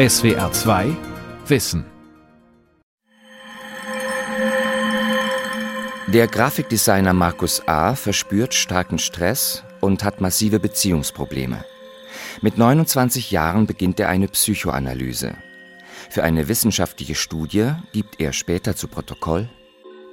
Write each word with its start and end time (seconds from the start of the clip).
SWR 0.00 0.50
2 0.50 0.96
Wissen. 1.46 1.84
Der 6.06 6.26
Grafikdesigner 6.26 7.12
Markus 7.12 7.68
A. 7.68 7.94
verspürt 7.94 8.54
starken 8.54 8.98
Stress 8.98 9.62
und 9.82 10.02
hat 10.02 10.22
massive 10.22 10.58
Beziehungsprobleme. 10.58 11.66
Mit 12.40 12.56
29 12.56 13.30
Jahren 13.30 13.66
beginnt 13.66 14.00
er 14.00 14.08
eine 14.08 14.28
Psychoanalyse. 14.28 15.34
Für 16.08 16.24
eine 16.24 16.48
wissenschaftliche 16.48 17.14
Studie 17.14 17.72
gibt 17.92 18.22
er 18.22 18.32
später 18.32 18.74
zu 18.74 18.88
Protokoll. 18.88 19.50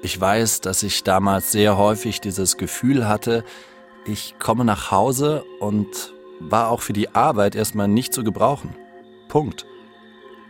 Ich 0.01 0.19
weiß, 0.19 0.59
dass 0.59 0.83
ich 0.83 1.05
damals 1.05 1.53
sehr 1.53 1.77
häufig 1.77 2.19
dieses 2.19 2.57
Gefühl 2.57 3.07
hatte, 3.07 3.45
ich 4.05 4.35
komme 4.37 4.65
nach 4.65 4.91
Hause 4.91 5.45
und 5.61 6.13
war 6.41 6.71
auch 6.71 6.81
für 6.81 6.91
die 6.91 7.15
Arbeit 7.15 7.55
erstmal 7.55 7.87
nicht 7.87 8.13
zu 8.13 8.25
gebrauchen. 8.25 8.75
Punkt. 9.29 9.65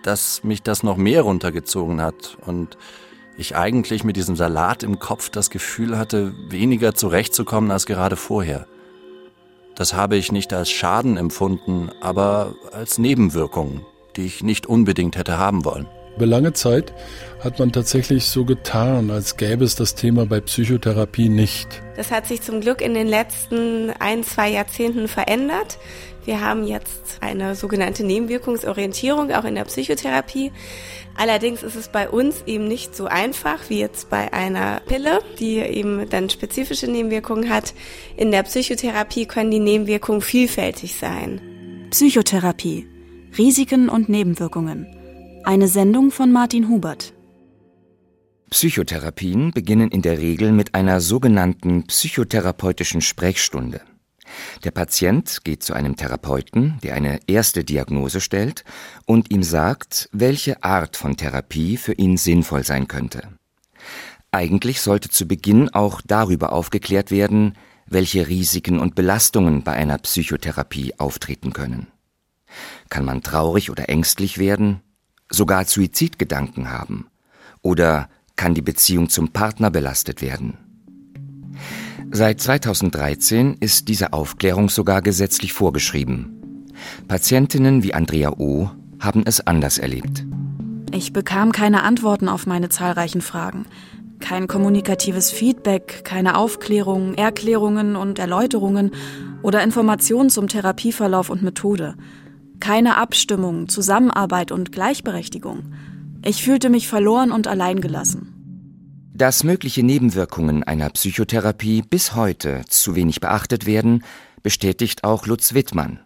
Dass 0.08 0.42
mich 0.46 0.64
das 0.64 0.84
noch 0.84 0.96
mehr 0.96 1.24
runtergezogen 1.24 2.02
hat 2.02 2.38
und 2.46 2.78
ich 3.38 3.58
eigentlich 3.58 4.06
mit 4.06 4.16
diesem 4.16 4.38
Salat 4.38 4.82
im 4.82 5.00
Kopf 5.00 5.30
das 5.30 5.50
Gefühl 5.50 5.98
hatte, 5.98 6.34
weniger 6.48 6.96
zurechtzukommen 6.96 7.72
als 7.72 7.86
gerade 7.86 8.16
vorher. 8.16 8.68
Das 9.76 9.96
habe 9.96 10.16
ich 10.16 10.32
nicht 10.32 10.54
als 10.54 10.72
Schaden 10.72 11.18
empfunden, 11.18 11.92
aber 12.00 12.56
als 12.72 13.00
Nebenwirkung, 13.00 13.86
die 14.16 14.26
ich 14.26 14.44
nicht 14.44 14.66
unbedingt 14.66 15.18
hätte 15.18 15.38
haben 15.38 15.66
wollen. 15.66 15.88
Über 16.18 16.26
lange 16.26 16.54
Zeit 16.54 16.94
hat 17.44 17.60
man 17.60 17.72
tatsächlich 17.72 18.26
so 18.26 18.44
getan, 18.44 19.12
als 19.12 19.38
gäbe 19.38 19.64
es 19.64 19.76
das 19.76 19.94
Thema 19.94 20.26
bei 20.26 20.42
Psychotherapie 20.42 21.30
nicht. 21.30 21.84
Das 21.96 22.10
hat 22.10 22.26
sich 22.26 22.42
zum 22.42 22.60
Glück 22.60 22.82
in 22.82 22.96
den 22.96 23.08
letzten 23.08 23.92
ein, 24.00 24.24
zwei 24.24 24.50
Jahrzehnten 24.50 25.08
verändert. 25.08 25.78
Wir 26.26 26.42
haben 26.42 26.66
jetzt 26.66 27.20
eine 27.22 27.54
sogenannte 27.54 28.04
Nebenwirkungsorientierung 28.04 29.32
auch 29.32 29.44
in 29.44 29.54
der 29.54 29.66
Psychotherapie. 29.66 30.52
Allerdings 31.16 31.62
ist 31.62 31.76
es 31.76 31.88
bei 31.90 32.10
uns 32.10 32.42
eben 32.48 32.68
nicht 32.68 32.96
so 32.96 33.06
einfach 33.06 33.70
wie 33.70 33.80
jetzt 33.80 34.10
bei 34.10 34.34
einer 34.34 34.82
Pille, 34.88 35.20
die 35.40 35.60
eben 35.60 36.10
dann 36.10 36.32
spezifische 36.32 36.88
Nebenwirkungen 36.88 37.52
hat. 37.52 37.76
In 38.18 38.32
der 38.32 38.42
Psychotherapie 38.42 39.28
können 39.28 39.52
die 39.52 39.60
Nebenwirkungen 39.60 40.22
vielfältig 40.22 40.96
sein. 40.96 41.40
Psychotherapie. 41.92 42.88
Risiken 43.38 43.88
und 43.88 44.10
Nebenwirkungen. 44.10 44.97
Eine 45.48 45.70
Sendung 45.70 46.12
von 46.12 46.34
Martin 46.34 46.68
Hubert. 46.68 47.14
Psychotherapien 48.50 49.52
beginnen 49.52 49.90
in 49.92 50.02
der 50.02 50.18
Regel 50.18 50.52
mit 50.52 50.76
einer 50.76 51.00
sogenannten 51.00 51.88
psychotherapeutischen 51.88 53.00
Sprechstunde. 53.00 53.80
Der 54.66 54.72
Patient 54.72 55.46
geht 55.46 55.64
zu 55.64 55.74
einem 55.74 55.96
Therapeuten, 55.96 56.80
der 56.84 56.96
eine 56.96 57.22
erste 57.28 57.64
Diagnose 57.64 58.20
stellt 58.20 58.66
und 59.06 59.32
ihm 59.32 59.42
sagt, 59.42 60.10
welche 60.12 60.66
Art 60.66 60.98
von 60.98 61.16
Therapie 61.16 61.78
für 61.78 61.94
ihn 61.94 62.18
sinnvoll 62.18 62.66
sein 62.66 62.90
könnte. 62.90 63.30
Eigentlich 64.32 64.82
sollte 64.82 65.08
zu 65.08 65.30
Beginn 65.30 65.70
auch 65.70 66.02
darüber 66.06 66.52
aufgeklärt 66.52 67.10
werden, 67.10 67.54
welche 67.86 68.28
Risiken 68.28 68.80
und 68.80 68.96
Belastungen 68.96 69.64
bei 69.64 69.72
einer 69.72 69.98
Psychotherapie 69.98 71.00
auftreten 71.00 71.54
können. 71.54 71.88
Kann 72.90 73.06
man 73.06 73.24
traurig 73.24 73.72
oder 73.72 73.88
ängstlich 73.88 74.40
werden? 74.40 74.82
Sogar 75.30 75.66
Suizidgedanken 75.66 76.72
haben? 76.72 77.08
Oder 77.62 78.10
kann 78.36 78.54
die 78.54 78.62
Beziehung 78.62 79.10
zum 79.10 79.30
Partner 79.30 79.72
belastet 79.72 80.22
werden? 80.22 80.58
Seit 82.12 82.40
2013 82.40 83.58
ist 83.60 83.90
diese 83.90 84.14
Aufklärung 84.14 84.70
sogar 84.70 85.02
gesetzlich 85.02 85.52
vorgeschrieben. 85.54 86.66
Patientinnen 87.08 87.84
wie 87.84 87.94
Andrea 87.94 88.32
O. 88.38 88.70
haben 89.00 89.24
es 89.26 89.46
anders 89.46 89.78
erlebt. 89.78 90.26
Ich 90.94 91.12
bekam 91.12 91.52
keine 91.52 91.84
Antworten 91.84 92.30
auf 92.30 92.46
meine 92.46 92.70
zahlreichen 92.70 93.22
Fragen. 93.22 93.66
Kein 94.20 94.48
kommunikatives 94.48 95.32
Feedback, 95.32 96.04
keine 96.04 96.38
Aufklärung, 96.38 97.14
Erklärungen 97.16 97.96
und 97.96 98.20
Erläuterungen 98.20 98.92
oder 99.44 99.62
Informationen 99.62 100.30
zum 100.30 100.48
Therapieverlauf 100.48 101.30
und 101.30 101.44
Methode. 101.44 101.96
Keine 102.60 102.98
Abstimmung, 102.98 103.70
Zusammenarbeit 103.70 104.52
und 104.52 104.72
Gleichberechtigung. 104.72 105.74
Ich 106.24 106.44
fühlte 106.44 106.70
mich 106.70 106.88
verloren 106.88 107.32
und 107.32 107.48
alleingelassen. 107.48 108.34
Dass 109.14 109.44
mögliche 109.44 109.84
Nebenwirkungen 109.84 110.64
einer 110.64 110.90
Psychotherapie 110.90 111.82
bis 111.82 112.14
heute 112.16 112.64
zu 112.68 112.96
wenig 112.96 113.20
beachtet 113.20 113.66
werden, 113.66 114.04
bestätigt 114.44 115.04
auch 115.04 115.26
Lutz 115.26 115.54
Wittmann. 115.54 116.00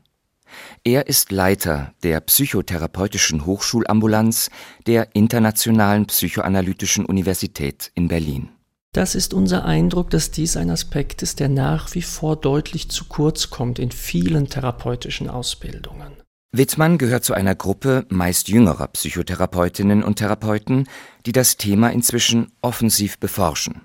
Er 0.84 1.08
ist 1.08 1.32
Leiter 1.32 1.94
der 2.04 2.22
psychotherapeutischen 2.22 3.46
Hochschulambulanz 3.46 4.50
der 4.88 5.16
Internationalen 5.16 6.06
Psychoanalytischen 6.08 7.06
Universität 7.06 7.92
in 7.96 8.08
Berlin. 8.08 8.50
Das 8.94 9.16
ist 9.16 9.34
unser 9.34 9.64
Eindruck, 9.64 10.10
dass 10.10 10.32
dies 10.32 10.58
ein 10.58 10.70
Aspekt 10.70 11.22
ist, 11.22 11.40
der 11.40 11.48
nach 11.48 11.94
wie 11.96 12.02
vor 12.02 12.36
deutlich 12.36 12.90
zu 12.90 13.06
kurz 13.06 13.50
kommt 13.50 13.80
in 13.80 13.92
vielen 13.92 14.50
therapeutischen 14.50 15.30
Ausbildungen. 15.30 16.21
Wittmann 16.54 16.98
gehört 16.98 17.24
zu 17.24 17.34
einer 17.34 17.56
Gruppe 17.56 18.06
meist 18.10 18.50
jüngerer 18.50 18.88
Psychotherapeutinnen 18.88 20.04
und 20.04 20.18
Therapeuten, 20.18 20.86
die 21.26 21.32
das 21.32 21.56
Thema 21.56 21.94
inzwischen 21.94 22.52
offensiv 22.62 23.20
beforschen. 23.20 23.84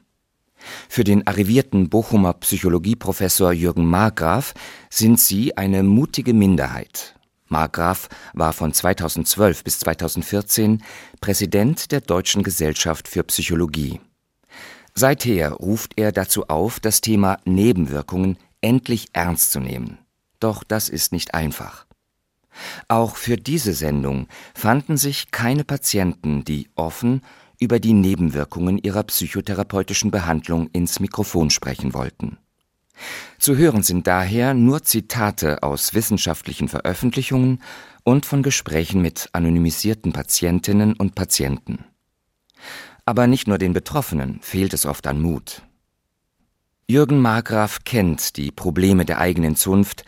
Für 0.88 1.04
den 1.04 1.24
arrivierten 1.28 1.88
Bochumer 1.88 2.32
Psychologieprofessor 2.32 3.52
Jürgen 3.52 3.86
Margraf 3.86 4.52
sind 4.90 5.20
sie 5.20 5.56
eine 5.56 5.84
mutige 5.84 6.34
Minderheit. 6.34 7.14
Margraf 7.46 8.08
war 8.34 8.52
von 8.52 8.72
2012 8.72 9.62
bis 9.62 9.78
2014 9.78 10.82
Präsident 11.20 11.92
der 11.92 12.00
Deutschen 12.00 12.42
Gesellschaft 12.42 13.06
für 13.06 13.22
Psychologie. 13.22 14.00
Seither 14.92 15.52
ruft 15.52 15.92
er 15.94 16.10
dazu 16.10 16.48
auf, 16.48 16.80
das 16.80 17.00
Thema 17.00 17.38
Nebenwirkungen 17.44 18.38
endlich 18.60 19.06
ernst 19.12 19.52
zu 19.52 19.60
nehmen. 19.60 19.98
Doch 20.40 20.64
das 20.64 20.88
ist 20.88 21.12
nicht 21.12 21.34
einfach. 21.34 21.85
Auch 22.88 23.16
für 23.16 23.36
diese 23.36 23.72
Sendung 23.72 24.28
fanden 24.54 24.96
sich 24.96 25.30
keine 25.30 25.64
Patienten, 25.64 26.44
die 26.44 26.68
offen 26.74 27.22
über 27.58 27.80
die 27.80 27.94
Nebenwirkungen 27.94 28.78
ihrer 28.78 29.02
psychotherapeutischen 29.02 30.10
Behandlung 30.10 30.68
ins 30.72 31.00
Mikrofon 31.00 31.50
sprechen 31.50 31.94
wollten. 31.94 32.38
Zu 33.38 33.56
hören 33.56 33.82
sind 33.82 34.06
daher 34.06 34.54
nur 34.54 34.82
Zitate 34.82 35.62
aus 35.62 35.94
wissenschaftlichen 35.94 36.68
Veröffentlichungen 36.68 37.62
und 38.04 38.24
von 38.24 38.42
Gesprächen 38.42 39.02
mit 39.02 39.28
anonymisierten 39.32 40.12
Patientinnen 40.12 40.94
und 40.94 41.14
Patienten. 41.14 41.84
Aber 43.04 43.26
nicht 43.26 43.46
nur 43.46 43.58
den 43.58 43.72
Betroffenen 43.72 44.40
fehlt 44.40 44.72
es 44.72 44.86
oft 44.86 45.06
an 45.06 45.20
Mut. 45.20 45.62
Jürgen 46.88 47.20
Margraf 47.20 47.84
kennt 47.84 48.36
die 48.36 48.52
Probleme 48.52 49.04
der 49.04 49.18
eigenen 49.18 49.56
Zunft, 49.56 50.04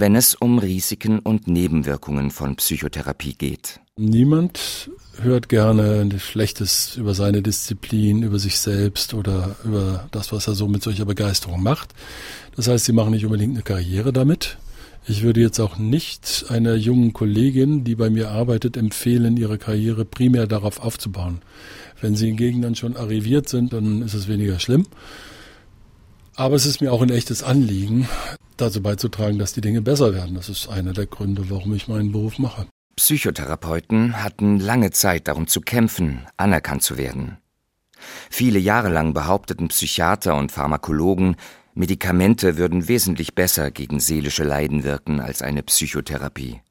wenn 0.00 0.16
es 0.16 0.34
um 0.34 0.58
Risiken 0.58 1.18
und 1.18 1.46
Nebenwirkungen 1.46 2.30
von 2.30 2.56
Psychotherapie 2.56 3.34
geht. 3.34 3.80
Niemand 3.96 4.90
hört 5.20 5.50
gerne 5.50 6.08
Schlechtes 6.18 6.96
über 6.96 7.14
seine 7.14 7.42
Disziplin, 7.42 8.22
über 8.22 8.38
sich 8.38 8.58
selbst 8.58 9.12
oder 9.12 9.56
über 9.64 10.08
das, 10.10 10.32
was 10.32 10.48
er 10.48 10.54
so 10.54 10.68
mit 10.68 10.82
solcher 10.82 11.04
Begeisterung 11.04 11.62
macht. 11.62 11.90
Das 12.56 12.66
heißt, 12.66 12.86
sie 12.86 12.92
machen 12.92 13.10
nicht 13.10 13.26
unbedingt 13.26 13.54
eine 13.54 13.62
Karriere 13.62 14.12
damit. 14.12 14.56
Ich 15.06 15.22
würde 15.22 15.40
jetzt 15.40 15.60
auch 15.60 15.78
nicht 15.78 16.46
einer 16.48 16.74
jungen 16.74 17.12
Kollegin, 17.12 17.84
die 17.84 17.94
bei 17.94 18.10
mir 18.10 18.30
arbeitet, 18.30 18.76
empfehlen, 18.76 19.36
ihre 19.36 19.58
Karriere 19.58 20.04
primär 20.04 20.46
darauf 20.46 20.80
aufzubauen. 20.80 21.42
Wenn 22.00 22.16
sie 22.16 22.26
hingegen 22.26 22.62
dann 22.62 22.74
schon 22.74 22.96
arriviert 22.96 23.48
sind, 23.48 23.72
dann 23.72 24.02
ist 24.02 24.14
es 24.14 24.28
weniger 24.28 24.58
schlimm. 24.58 24.86
Aber 26.40 26.54
es 26.54 26.64
ist 26.64 26.80
mir 26.80 26.90
auch 26.90 27.02
ein 27.02 27.10
echtes 27.10 27.42
Anliegen, 27.42 28.08
dazu 28.56 28.80
beizutragen, 28.80 29.38
dass 29.38 29.52
die 29.52 29.60
Dinge 29.60 29.82
besser 29.82 30.14
werden. 30.14 30.36
Das 30.36 30.48
ist 30.48 30.70
einer 30.70 30.94
der 30.94 31.04
Gründe, 31.04 31.50
warum 31.50 31.74
ich 31.74 31.86
meinen 31.86 32.12
Beruf 32.12 32.38
mache. 32.38 32.66
Psychotherapeuten 32.96 34.22
hatten 34.22 34.58
lange 34.58 34.90
Zeit 34.90 35.28
darum 35.28 35.48
zu 35.48 35.60
kämpfen, 35.60 36.26
anerkannt 36.38 36.82
zu 36.82 36.96
werden. 36.96 37.36
Viele 38.30 38.58
Jahre 38.58 38.88
lang 38.88 39.12
behaupteten 39.12 39.68
Psychiater 39.68 40.34
und 40.34 40.50
Pharmakologen, 40.50 41.36
Medikamente 41.74 42.56
würden 42.56 42.88
wesentlich 42.88 43.34
besser 43.34 43.70
gegen 43.70 44.00
seelische 44.00 44.44
Leiden 44.44 44.82
wirken 44.82 45.20
als 45.20 45.42
eine 45.42 45.62
Psychotherapie. 45.62 46.62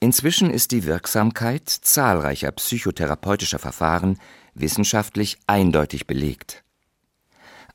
Inzwischen 0.00 0.50
ist 0.50 0.72
die 0.72 0.84
Wirksamkeit 0.84 1.66
zahlreicher 1.66 2.52
psychotherapeutischer 2.52 3.58
Verfahren 3.58 4.18
wissenschaftlich 4.52 5.38
eindeutig 5.46 6.06
belegt. 6.06 6.62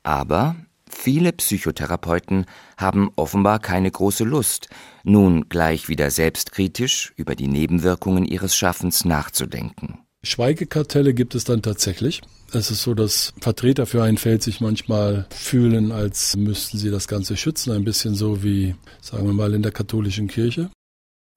Aber 0.04 0.56
Viele 0.97 1.33
Psychotherapeuten 1.33 2.45
haben 2.77 3.12
offenbar 3.15 3.59
keine 3.59 3.92
große 3.92 4.24
Lust, 4.24 4.69
nun 5.03 5.50
gleich 5.50 5.88
wieder 5.88 6.09
selbstkritisch 6.09 7.13
über 7.15 7.36
die 7.36 7.47
Nebenwirkungen 7.47 8.25
ihres 8.25 8.56
Schaffens 8.56 9.06
nachzudenken. 9.06 10.00
Schweigekartelle 10.24 11.13
gibt 11.13 11.36
es 11.36 11.44
dann 11.44 11.62
tatsächlich. 11.62 12.21
Es 12.53 12.71
ist 12.71 12.81
so, 12.81 12.95
dass 12.95 13.33
Vertreter 13.39 13.86
für 13.86 14.01
ein 14.01 14.18
Feld 14.18 14.42
sich 14.42 14.62
manchmal 14.62 15.27
fühlen, 15.30 15.92
als 15.92 16.36
müssten 16.38 16.80
sie 16.80 16.89
das 16.89 17.07
Ganze 17.07 17.38
schützen, 17.38 17.74
ein 17.74 17.83
bisschen 17.83 18.15
so 18.15 18.42
wie, 18.42 18.74
sagen 19.01 19.27
wir 19.27 19.33
mal, 19.33 19.53
in 19.53 19.62
der 19.62 19.74
katholischen 19.74 20.27
Kirche. 20.27 20.71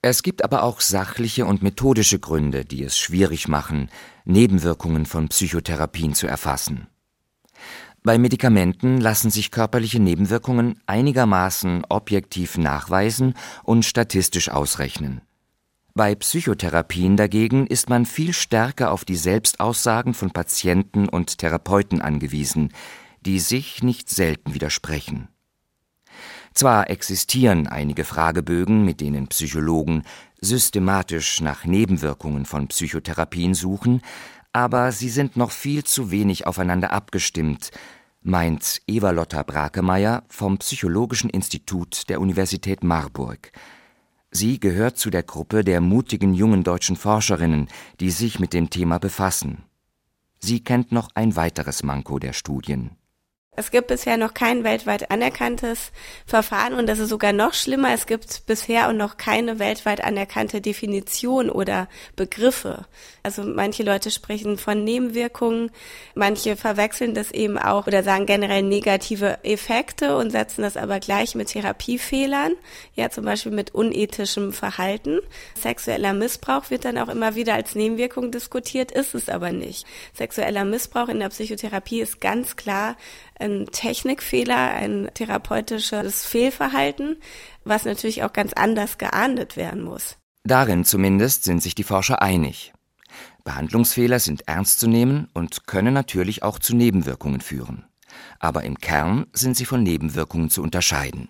Es 0.00 0.22
gibt 0.22 0.44
aber 0.44 0.62
auch 0.62 0.80
sachliche 0.80 1.44
und 1.44 1.62
methodische 1.62 2.20
Gründe, 2.20 2.64
die 2.64 2.84
es 2.84 2.96
schwierig 2.96 3.48
machen, 3.48 3.90
Nebenwirkungen 4.24 5.04
von 5.04 5.28
Psychotherapien 5.28 6.14
zu 6.14 6.26
erfassen. 6.26 6.86
Bei 8.08 8.16
Medikamenten 8.16 9.02
lassen 9.02 9.28
sich 9.30 9.50
körperliche 9.50 10.00
Nebenwirkungen 10.00 10.80
einigermaßen 10.86 11.84
objektiv 11.90 12.56
nachweisen 12.56 13.34
und 13.64 13.84
statistisch 13.84 14.48
ausrechnen. 14.48 15.20
Bei 15.92 16.14
Psychotherapien 16.14 17.18
dagegen 17.18 17.66
ist 17.66 17.90
man 17.90 18.06
viel 18.06 18.32
stärker 18.32 18.92
auf 18.92 19.04
die 19.04 19.14
Selbstaussagen 19.14 20.14
von 20.14 20.30
Patienten 20.30 21.06
und 21.06 21.36
Therapeuten 21.36 22.00
angewiesen, 22.00 22.72
die 23.26 23.40
sich 23.40 23.82
nicht 23.82 24.08
selten 24.08 24.54
widersprechen. 24.54 25.28
Zwar 26.54 26.88
existieren 26.88 27.66
einige 27.66 28.04
Fragebögen, 28.04 28.86
mit 28.86 29.02
denen 29.02 29.28
Psychologen 29.28 30.04
systematisch 30.40 31.42
nach 31.42 31.66
Nebenwirkungen 31.66 32.46
von 32.46 32.68
Psychotherapien 32.68 33.52
suchen, 33.52 34.00
aber 34.54 34.92
sie 34.92 35.10
sind 35.10 35.36
noch 35.36 35.50
viel 35.50 35.84
zu 35.84 36.10
wenig 36.10 36.46
aufeinander 36.46 36.90
abgestimmt, 36.90 37.70
meint 38.28 38.82
Eva-Lotta 38.86 39.42
Brakemeyer 39.42 40.22
vom 40.28 40.58
Psychologischen 40.58 41.30
Institut 41.30 42.08
der 42.10 42.20
Universität 42.20 42.84
Marburg. 42.84 43.52
Sie 44.30 44.60
gehört 44.60 44.98
zu 44.98 45.08
der 45.08 45.22
Gruppe 45.22 45.64
der 45.64 45.80
mutigen 45.80 46.34
jungen 46.34 46.62
deutschen 46.62 46.96
Forscherinnen, 46.96 47.68
die 48.00 48.10
sich 48.10 48.38
mit 48.38 48.52
dem 48.52 48.68
Thema 48.68 48.98
befassen. 48.98 49.64
Sie 50.40 50.62
kennt 50.62 50.92
noch 50.92 51.08
ein 51.14 51.36
weiteres 51.36 51.82
Manko 51.82 52.18
der 52.18 52.34
Studien. 52.34 52.97
Es 53.58 53.72
gibt 53.72 53.88
bisher 53.88 54.16
noch 54.16 54.34
kein 54.34 54.62
weltweit 54.62 55.10
anerkanntes 55.10 55.90
Verfahren 56.26 56.74
und 56.74 56.86
das 56.86 57.00
ist 57.00 57.08
sogar 57.08 57.32
noch 57.32 57.54
schlimmer. 57.54 57.92
Es 57.92 58.06
gibt 58.06 58.46
bisher 58.46 58.88
und 58.88 58.96
noch 58.96 59.16
keine 59.16 59.58
weltweit 59.58 60.00
anerkannte 60.00 60.60
Definition 60.60 61.50
oder 61.50 61.88
Begriffe. 62.14 62.86
Also 63.24 63.42
manche 63.42 63.82
Leute 63.82 64.12
sprechen 64.12 64.58
von 64.58 64.84
Nebenwirkungen, 64.84 65.72
manche 66.14 66.54
verwechseln 66.54 67.14
das 67.14 67.32
eben 67.32 67.58
auch 67.58 67.88
oder 67.88 68.04
sagen 68.04 68.26
generell 68.26 68.62
negative 68.62 69.42
Effekte 69.42 70.16
und 70.16 70.30
setzen 70.30 70.62
das 70.62 70.76
aber 70.76 71.00
gleich 71.00 71.34
mit 71.34 71.48
Therapiefehlern, 71.48 72.52
ja 72.94 73.10
zum 73.10 73.24
Beispiel 73.24 73.50
mit 73.50 73.74
unethischem 73.74 74.52
Verhalten. 74.52 75.18
Sexueller 75.60 76.12
Missbrauch 76.12 76.70
wird 76.70 76.84
dann 76.84 76.96
auch 76.96 77.08
immer 77.08 77.34
wieder 77.34 77.54
als 77.54 77.74
Nebenwirkung 77.74 78.30
diskutiert, 78.30 78.92
ist 78.92 79.16
es 79.16 79.28
aber 79.28 79.50
nicht. 79.50 79.84
Sexueller 80.14 80.64
Missbrauch 80.64 81.08
in 81.08 81.18
der 81.18 81.30
Psychotherapie 81.30 82.00
ist 82.00 82.20
ganz 82.20 82.54
klar 82.54 82.96
ein 83.38 83.66
Technikfehler, 83.66 84.72
ein 84.72 85.10
therapeutisches 85.14 86.24
Fehlverhalten, 86.24 87.16
was 87.64 87.84
natürlich 87.84 88.22
auch 88.22 88.32
ganz 88.32 88.52
anders 88.52 88.98
geahndet 88.98 89.56
werden 89.56 89.82
muss. 89.82 90.16
Darin 90.44 90.84
zumindest 90.84 91.44
sind 91.44 91.62
sich 91.62 91.74
die 91.74 91.84
Forscher 91.84 92.22
einig. 92.22 92.72
Behandlungsfehler 93.44 94.18
sind 94.18 94.46
ernst 94.46 94.80
zu 94.80 94.88
nehmen 94.88 95.28
und 95.34 95.66
können 95.66 95.94
natürlich 95.94 96.42
auch 96.42 96.58
zu 96.58 96.74
Nebenwirkungen 96.74 97.40
führen. 97.40 97.84
Aber 98.38 98.64
im 98.64 98.78
Kern 98.78 99.26
sind 99.32 99.56
sie 99.56 99.64
von 99.64 99.82
Nebenwirkungen 99.82 100.50
zu 100.50 100.62
unterscheiden. 100.62 101.28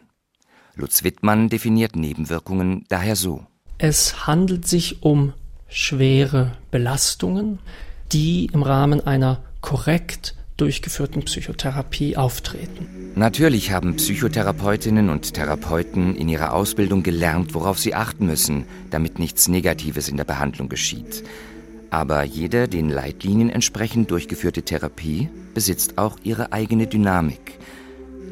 Lutz 0.74 1.02
Wittmann 1.02 1.48
definiert 1.48 1.96
Nebenwirkungen 1.96 2.84
daher 2.88 3.16
so. 3.16 3.46
Es 3.78 4.26
handelt 4.26 4.66
sich 4.66 5.02
um 5.02 5.32
schwere 5.68 6.56
Belastungen, 6.70 7.58
die 8.12 8.46
im 8.52 8.62
Rahmen 8.62 9.00
einer 9.06 9.42
korrekt 9.60 10.34
durchgeführten 10.58 11.22
Psychotherapie 11.22 12.16
auftreten. 12.16 13.12
Natürlich 13.14 13.72
haben 13.72 13.96
Psychotherapeutinnen 13.96 15.08
und 15.08 15.32
Therapeuten 15.32 16.14
in 16.14 16.28
ihrer 16.28 16.52
Ausbildung 16.52 17.02
gelernt, 17.02 17.54
worauf 17.54 17.78
sie 17.78 17.94
achten 17.94 18.26
müssen, 18.26 18.66
damit 18.90 19.18
nichts 19.18 19.48
Negatives 19.48 20.08
in 20.08 20.16
der 20.18 20.24
Behandlung 20.24 20.68
geschieht. 20.68 21.24
Aber 21.90 22.22
jede 22.22 22.68
den 22.68 22.90
Leitlinien 22.90 23.48
entsprechend 23.48 24.10
durchgeführte 24.10 24.62
Therapie 24.62 25.30
besitzt 25.54 25.96
auch 25.96 26.18
ihre 26.22 26.52
eigene 26.52 26.86
Dynamik. 26.86 27.58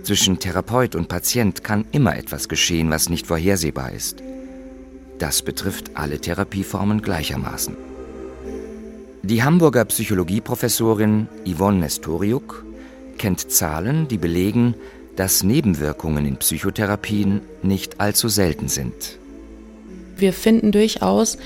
Zwischen 0.02 0.38
Therapeut 0.38 0.94
und 0.94 1.08
Patient 1.08 1.64
kann 1.64 1.86
immer 1.90 2.16
etwas 2.16 2.48
geschehen, 2.48 2.90
was 2.90 3.08
nicht 3.08 3.26
vorhersehbar 3.26 3.92
ist. 3.92 4.22
Das 5.18 5.42
betrifft 5.42 5.92
alle 5.96 6.20
Therapieformen 6.20 7.00
gleichermaßen. 7.00 7.95
Die 9.28 9.42
Hamburger 9.42 9.84
Psychologieprofessorin 9.86 11.26
Yvonne 11.44 11.78
Nestoriuk 11.80 12.64
kennt 13.18 13.50
Zahlen, 13.50 14.06
die 14.06 14.18
belegen, 14.18 14.76
dass 15.16 15.42
Nebenwirkungen 15.42 16.24
in 16.24 16.36
Psychotherapien 16.36 17.40
nicht 17.60 17.98
allzu 17.98 18.28
selten 18.28 18.68
sind. 18.68 19.18
Wir 20.16 20.32
finden 20.32 20.70
durchaus 20.70 21.38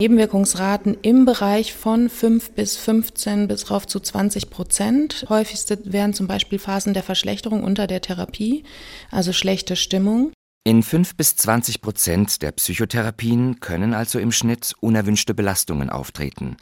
Nebenwirkungsraten 0.00 0.96
im 1.02 1.24
Bereich 1.24 1.72
von 1.72 2.08
5 2.08 2.50
bis 2.50 2.76
15 2.76 3.46
bis 3.46 3.70
rauf 3.70 3.86
zu 3.86 4.00
20 4.00 4.50
Prozent. 4.50 5.26
Häufigste 5.28 5.78
wären 5.84 6.14
zum 6.14 6.26
Beispiel 6.26 6.58
Phasen 6.58 6.94
der 6.94 7.04
Verschlechterung 7.04 7.62
unter 7.62 7.86
der 7.86 8.00
Therapie, 8.00 8.64
also 9.12 9.32
schlechte 9.32 9.76
Stimmung. 9.76 10.32
In 10.64 10.82
5 10.82 11.14
bis 11.14 11.36
20 11.36 11.80
Prozent 11.80 12.42
der 12.42 12.50
Psychotherapien 12.50 13.60
können 13.60 13.94
also 13.94 14.18
im 14.18 14.32
Schnitt 14.32 14.74
unerwünschte 14.80 15.32
Belastungen 15.32 15.90
auftreten. 15.90 16.56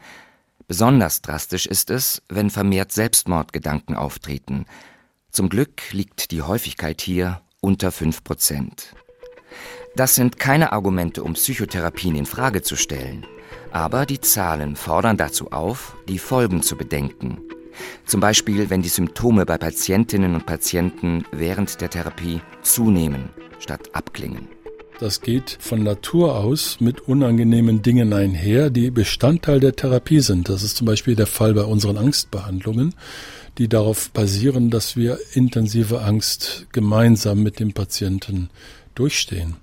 Besonders 0.69 1.23
drastisch 1.23 1.65
ist 1.65 1.89
es, 1.89 2.21
wenn 2.29 2.51
vermehrt 2.51 2.91
Selbstmordgedanken 2.91 3.95
auftreten. 3.95 4.67
Zum 5.31 5.49
Glück 5.49 5.91
liegt 5.93 6.29
die 6.29 6.43
Häufigkeit 6.43 7.01
hier 7.01 7.41
unter 7.59 7.91
5 7.91 8.23
Prozent. 8.23 8.93
Das 9.95 10.13
sind 10.13 10.37
keine 10.37 10.71
Argumente, 10.71 11.23
um 11.23 11.33
Psychotherapien 11.33 12.15
in 12.15 12.27
Frage 12.27 12.61
zu 12.61 12.75
stellen, 12.75 13.25
aber 13.71 14.05
die 14.05 14.21
Zahlen 14.21 14.75
fordern 14.75 15.17
dazu 15.17 15.51
auf, 15.51 15.97
die 16.07 16.19
Folgen 16.19 16.61
zu 16.61 16.77
bedenken. 16.77 17.39
Zum 18.05 18.21
Beispiel, 18.21 18.69
wenn 18.69 18.83
die 18.83 18.89
Symptome 18.89 19.47
bei 19.47 19.57
Patientinnen 19.57 20.35
und 20.35 20.45
Patienten 20.45 21.25
während 21.31 21.81
der 21.81 21.89
Therapie 21.89 22.41
zunehmen 22.61 23.29
statt 23.57 23.89
abklingen. 23.93 24.47
Das 24.99 25.21
geht 25.21 25.55
von 25.61 25.81
Natur 25.81 26.35
aus 26.35 26.81
mit 26.81 26.99
unangenehmen 27.07 27.81
Dingen 27.81 28.11
einher, 28.11 28.69
die 28.69 28.91
Bestandteil 28.91 29.61
der 29.61 29.73
Therapie 29.73 30.19
sind. 30.19 30.49
Das 30.49 30.61
ist 30.61 30.75
zum 30.75 30.87
Beispiel 30.87 31.15
der 31.15 31.25
Fall 31.25 31.53
bei 31.53 31.63
unseren 31.63 31.97
Angstbehandlungen, 31.97 32.93
die 33.57 33.69
darauf 33.69 34.11
basieren, 34.11 34.69
dass 34.69 34.97
wir 34.97 35.17
intensive 35.31 36.01
Angst 36.01 36.67
gemeinsam 36.73 37.41
mit 37.43 37.61
dem 37.61 37.71
Patienten 37.71 38.49
durchstehen 38.93 39.55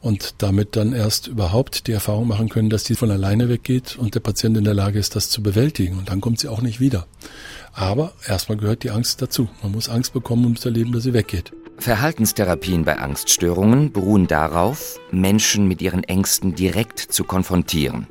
und 0.00 0.36
damit 0.38 0.76
dann 0.76 0.92
erst 0.92 1.26
überhaupt 1.26 1.88
die 1.88 1.92
Erfahrung 1.92 2.28
machen 2.28 2.48
können, 2.48 2.70
dass 2.70 2.84
die 2.84 2.94
von 2.94 3.10
alleine 3.10 3.48
weggeht 3.48 3.96
und 3.96 4.14
der 4.14 4.20
Patient 4.20 4.56
in 4.56 4.62
der 4.62 4.74
Lage 4.74 5.00
ist, 5.00 5.16
das 5.16 5.28
zu 5.28 5.42
bewältigen. 5.42 5.98
Und 5.98 6.08
dann 6.08 6.20
kommt 6.20 6.38
sie 6.38 6.46
auch 6.46 6.62
nicht 6.62 6.78
wieder. 6.78 7.08
Aber 7.72 8.12
erstmal 8.28 8.58
gehört 8.58 8.84
die 8.84 8.90
Angst 8.90 9.20
dazu. 9.22 9.48
Man 9.60 9.72
muss 9.72 9.88
Angst 9.88 10.12
bekommen, 10.12 10.44
um 10.44 10.54
zu 10.54 10.68
erleben, 10.68 10.92
dass 10.92 11.02
sie 11.02 11.14
weggeht. 11.14 11.52
Verhaltenstherapien 11.78 12.84
bei 12.84 12.98
Angststörungen 12.98 13.92
beruhen 13.92 14.26
darauf, 14.26 14.98
Menschen 15.10 15.68
mit 15.68 15.82
ihren 15.82 16.04
Ängsten 16.04 16.54
direkt 16.54 16.98
zu 16.98 17.24
konfrontieren. 17.24 18.06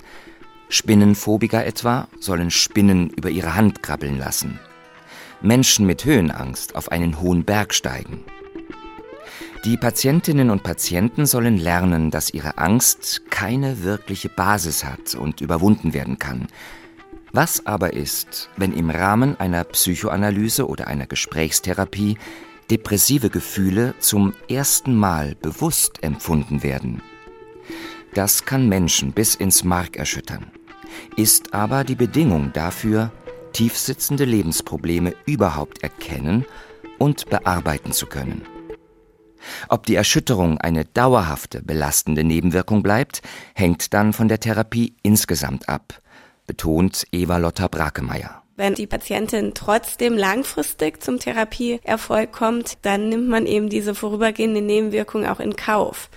Spinnenphobiker 0.70 1.65
etwa 1.65 2.08
sollen 2.20 2.51
Spinnen 2.51 3.10
über 3.10 3.29
ihre 3.29 3.55
Hand 3.55 3.82
krabbeln 3.82 4.17
lassen. 4.17 4.60
Menschen 5.41 5.86
mit 5.86 6.05
Höhenangst 6.05 6.75
auf 6.75 6.91
einen 6.91 7.20
hohen 7.20 7.46
Berg 7.46 7.74
steigen. 7.74 8.24
Die 9.65 9.77
Patientinnen 9.77 10.50
und 10.50 10.63
Patienten 10.63 11.25
sollen 11.25 11.58
lernen, 11.58 12.12
dass 12.12 12.34
ihre 12.34 12.58
Angst 12.58 13.24
keine 13.29 13.84
wirkliche 13.84 14.29
Basis 14.29 14.84
hat 14.84 15.15
und 15.15 15.41
überwunden 15.41 15.93
werden 15.93 16.20
kann. 16.20 16.48
Was 17.32 17.65
aber 17.65 17.93
ist, 17.93 18.50
wenn 18.58 18.74
im 18.74 18.89
Rahmen 18.89 19.39
einer 19.39 19.63
Psychoanalyse 19.63 20.67
oder 20.67 20.88
einer 20.88 21.08
Gesprächstherapie 21.08 22.17
depressive 22.74 23.30
Gefühle 23.30 23.94
zum 24.00 24.34
ersten 24.50 24.96
Mal 24.96 25.36
bewusst 25.36 26.01
empfunden 26.01 26.63
werden. 26.63 27.03
Das 28.15 28.46
kann 28.46 28.68
Menschen 28.68 29.12
bis 29.12 29.36
ins 29.36 29.63
Mark 29.63 29.96
erschüttern, 29.96 30.48
ist 31.15 31.53
aber 31.53 31.84
die 31.84 31.94
Bedingung 31.94 32.51
dafür, 32.51 33.12
tiefsitzende 33.53 34.25
Lebensprobleme 34.25 35.13
überhaupt 35.27 35.84
erkennen 35.84 36.46
und 36.98 37.30
bearbeiten 37.30 37.92
zu 37.92 38.08
können. 38.08 38.42
Ob 39.70 39.86
die 39.86 39.94
Erschütterung 39.94 40.58
eine 40.58 40.84
dauerhafte 40.84 41.62
belastende 41.62 42.24
Nebenwirkung 42.24 42.82
bleibt, 42.82 43.22
hängt 43.53 43.94
dann 43.94 44.13
von 44.13 44.27
der 44.27 44.39
Therapie 44.39 44.96
insgesamt 45.03 45.70
ab, 45.70 46.01
betont 46.48 47.06
Eva 47.12 47.38
Lotta 47.38 47.68
Brakemeyer. 47.68 48.43
Wenn 48.55 48.75
die 48.75 48.86
Patientin 48.86 49.55
trotzdem 49.55 50.15
langfristig 50.15 51.01
zum 51.01 51.17
Therapieerfolg 51.17 52.31
kommt, 52.31 52.77
dann 52.83 53.10
nimmt 53.10 53.27
man 53.27 53.48
eben 53.48 53.67
diese 53.67 53.95
vorübergehende 53.95 54.62
Nebenwirkung 54.62 55.25
auch 55.25 55.39
in 55.39 55.55
Kauf. 55.55 56.10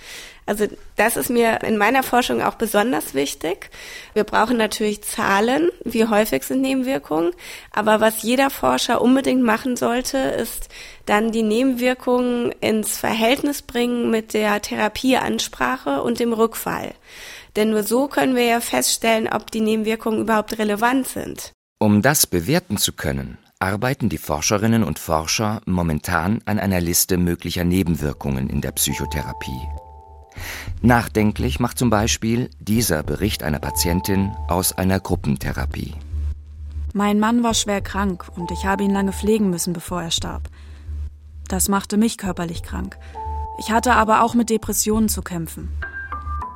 Also 0.44 0.66
das 0.96 1.16
ist 1.16 1.30
mir 1.30 1.62
in 1.64 1.78
meiner 1.78 2.02
Forschung 2.02 2.42
auch 2.42 2.54
besonders 2.54 3.14
wichtig. 3.14 3.70
Wir 4.12 4.24
brauchen 4.24 4.58
natürlich 4.58 5.02
Zahlen, 5.02 5.70
wie 5.82 6.06
häufig 6.06 6.42
sind 6.42 6.60
Nebenwirkungen, 6.60 7.32
aber 7.72 8.02
was 8.02 8.22
jeder 8.22 8.50
Forscher 8.50 9.00
unbedingt 9.00 9.42
machen 9.42 9.76
sollte, 9.76 10.18
ist 10.18 10.68
dann 11.06 11.32
die 11.32 11.42
Nebenwirkungen 11.42 12.52
ins 12.60 12.98
Verhältnis 12.98 13.62
bringen 13.62 14.10
mit 14.10 14.34
der 14.34 14.60
Therapieansprache 14.60 16.02
und 16.02 16.20
dem 16.20 16.34
Rückfall. 16.34 16.92
Denn 17.56 17.70
nur 17.70 17.82
so 17.82 18.08
können 18.08 18.36
wir 18.36 18.44
ja 18.44 18.60
feststellen, 18.60 19.26
ob 19.26 19.50
die 19.50 19.62
Nebenwirkungen 19.62 20.20
überhaupt 20.20 20.58
relevant 20.58 21.08
sind. 21.08 21.55
Um 21.78 22.00
das 22.00 22.26
bewerten 22.26 22.78
zu 22.78 22.94
können, 22.94 23.36
arbeiten 23.58 24.08
die 24.08 24.16
Forscherinnen 24.16 24.82
und 24.82 24.98
Forscher 24.98 25.60
momentan 25.66 26.40
an 26.46 26.58
einer 26.58 26.80
Liste 26.80 27.18
möglicher 27.18 27.64
Nebenwirkungen 27.64 28.48
in 28.48 28.62
der 28.62 28.72
Psychotherapie. 28.72 29.60
Nachdenklich 30.80 31.60
macht 31.60 31.78
zum 31.78 31.90
Beispiel 31.90 32.48
dieser 32.60 33.02
Bericht 33.02 33.42
einer 33.42 33.58
Patientin 33.58 34.34
aus 34.48 34.72
einer 34.72 35.00
Gruppentherapie. 35.00 35.92
Mein 36.94 37.20
Mann 37.20 37.42
war 37.42 37.52
schwer 37.52 37.82
krank 37.82 38.24
und 38.36 38.50
ich 38.52 38.64
habe 38.64 38.82
ihn 38.82 38.90
lange 38.90 39.12
pflegen 39.12 39.50
müssen, 39.50 39.74
bevor 39.74 40.00
er 40.00 40.10
starb. 40.10 40.48
Das 41.46 41.68
machte 41.68 41.98
mich 41.98 42.16
körperlich 42.16 42.62
krank. 42.62 42.96
Ich 43.58 43.70
hatte 43.70 43.92
aber 43.92 44.22
auch 44.22 44.32
mit 44.32 44.48
Depressionen 44.48 45.10
zu 45.10 45.20
kämpfen. 45.20 45.68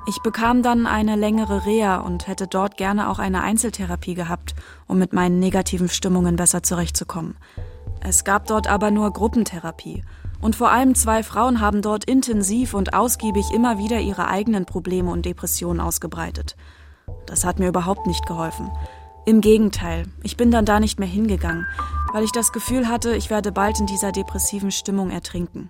Ich 0.07 0.23
bekam 0.23 0.63
dann 0.63 0.87
eine 0.87 1.15
längere 1.15 1.67
Reha 1.67 1.99
und 1.99 2.27
hätte 2.27 2.47
dort 2.47 2.77
gerne 2.77 3.11
auch 3.11 3.19
eine 3.19 3.43
Einzeltherapie 3.43 4.15
gehabt, 4.15 4.55
um 4.87 4.99
mit 4.99 5.13
meinen 5.13 5.39
negativen 5.39 5.89
Stimmungen 5.89 6.37
besser 6.37 6.63
zurechtzukommen. 6.63 7.37
Es 8.01 8.25
gab 8.25 8.47
dort 8.47 8.67
aber 8.67 8.91
nur 8.91 9.13
Gruppentherapie. 9.13 10.03
Und 10.41 10.57
vor 10.57 10.71
allem 10.71 10.95
zwei 10.95 11.23
Frauen 11.23 11.61
haben 11.61 11.83
dort 11.83 12.05
intensiv 12.07 12.73
und 12.73 12.95
ausgiebig 12.95 13.51
immer 13.53 13.77
wieder 13.77 14.01
ihre 14.01 14.29
eigenen 14.29 14.65
Probleme 14.65 15.11
und 15.11 15.27
Depressionen 15.27 15.81
ausgebreitet. 15.81 16.57
Das 17.27 17.45
hat 17.45 17.59
mir 17.59 17.69
überhaupt 17.69 18.07
nicht 18.07 18.27
geholfen. 18.27 18.71
Im 19.27 19.43
Gegenteil, 19.43 20.07
ich 20.23 20.39
bin 20.39 20.51
dann 20.51 20.65
da 20.65 20.81
nicht 20.81 20.99
mehr 20.99 21.09
hingegangen, 21.09 21.67
weil 22.15 22.25
ich 22.25 22.33
das 22.33 22.53
Gefühl 22.53 22.89
hatte, 22.89 23.15
ich 23.15 23.29
werde 23.29 23.53
bald 23.53 23.79
in 23.79 23.87
dieser 23.87 24.13
depressiven 24.13 24.71
Stimmung 24.71 25.11
ertrinken. 25.11 25.69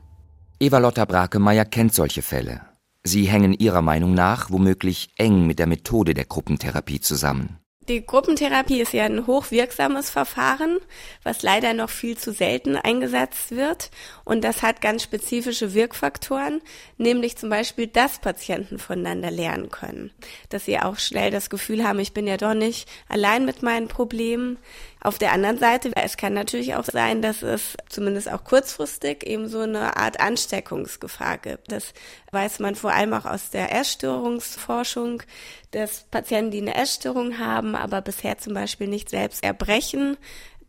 Eva-Lotta 0.60 1.04
Brakemeyer 1.04 1.64
kennt 1.64 1.92
solche 1.92 2.22
Fälle. 2.22 2.69
Sie 3.02 3.24
hängen 3.24 3.54
ihrer 3.54 3.82
Meinung 3.82 4.12
nach 4.12 4.50
womöglich 4.50 5.10
eng 5.16 5.46
mit 5.46 5.58
der 5.58 5.66
Methode 5.66 6.12
der 6.12 6.26
Gruppentherapie 6.26 7.00
zusammen. 7.00 7.60
Die 7.88 8.06
Gruppentherapie 8.06 8.80
ist 8.80 8.92
ja 8.92 9.04
ein 9.04 9.26
hochwirksames 9.26 10.10
Verfahren, 10.10 10.78
was 11.24 11.42
leider 11.42 11.74
noch 11.74 11.90
viel 11.90 12.16
zu 12.16 12.30
selten 12.30 12.76
eingesetzt 12.76 13.50
wird. 13.50 13.90
Und 14.24 14.44
das 14.44 14.62
hat 14.62 14.80
ganz 14.80 15.02
spezifische 15.02 15.74
Wirkfaktoren, 15.74 16.60
nämlich 16.98 17.36
zum 17.36 17.50
Beispiel, 17.50 17.88
dass 17.88 18.20
Patienten 18.20 18.78
voneinander 18.78 19.32
lernen 19.32 19.70
können. 19.70 20.12
Dass 20.50 20.66
sie 20.66 20.78
auch 20.78 20.98
schnell 20.98 21.32
das 21.32 21.50
Gefühl 21.50 21.82
haben, 21.82 21.98
ich 21.98 22.12
bin 22.12 22.28
ja 22.28 22.36
doch 22.36 22.54
nicht 22.54 22.88
allein 23.08 23.44
mit 23.44 23.62
meinen 23.62 23.88
Problemen. 23.88 24.58
Auf 25.02 25.18
der 25.18 25.32
anderen 25.32 25.56
Seite, 25.56 25.90
es 25.96 26.18
kann 26.18 26.34
natürlich 26.34 26.74
auch 26.74 26.84
sein, 26.84 27.22
dass 27.22 27.42
es 27.42 27.74
zumindest 27.88 28.30
auch 28.30 28.44
kurzfristig 28.44 29.26
eben 29.26 29.48
so 29.48 29.60
eine 29.60 29.96
Art 29.96 30.20
Ansteckungsgefahr 30.20 31.38
gibt. 31.38 31.72
Das 31.72 31.94
weiß 32.32 32.58
man 32.58 32.74
vor 32.74 32.92
allem 32.92 33.14
auch 33.14 33.24
aus 33.24 33.48
der 33.48 33.74
Essstörungsforschung, 33.74 35.22
dass 35.70 36.04
Patienten, 36.10 36.50
die 36.50 36.60
eine 36.60 36.74
Essstörung 36.74 37.38
haben, 37.38 37.74
aber 37.74 38.02
bisher 38.02 38.36
zum 38.36 38.52
Beispiel 38.52 38.88
nicht 38.88 39.08
selbst 39.08 39.42
erbrechen, 39.42 40.18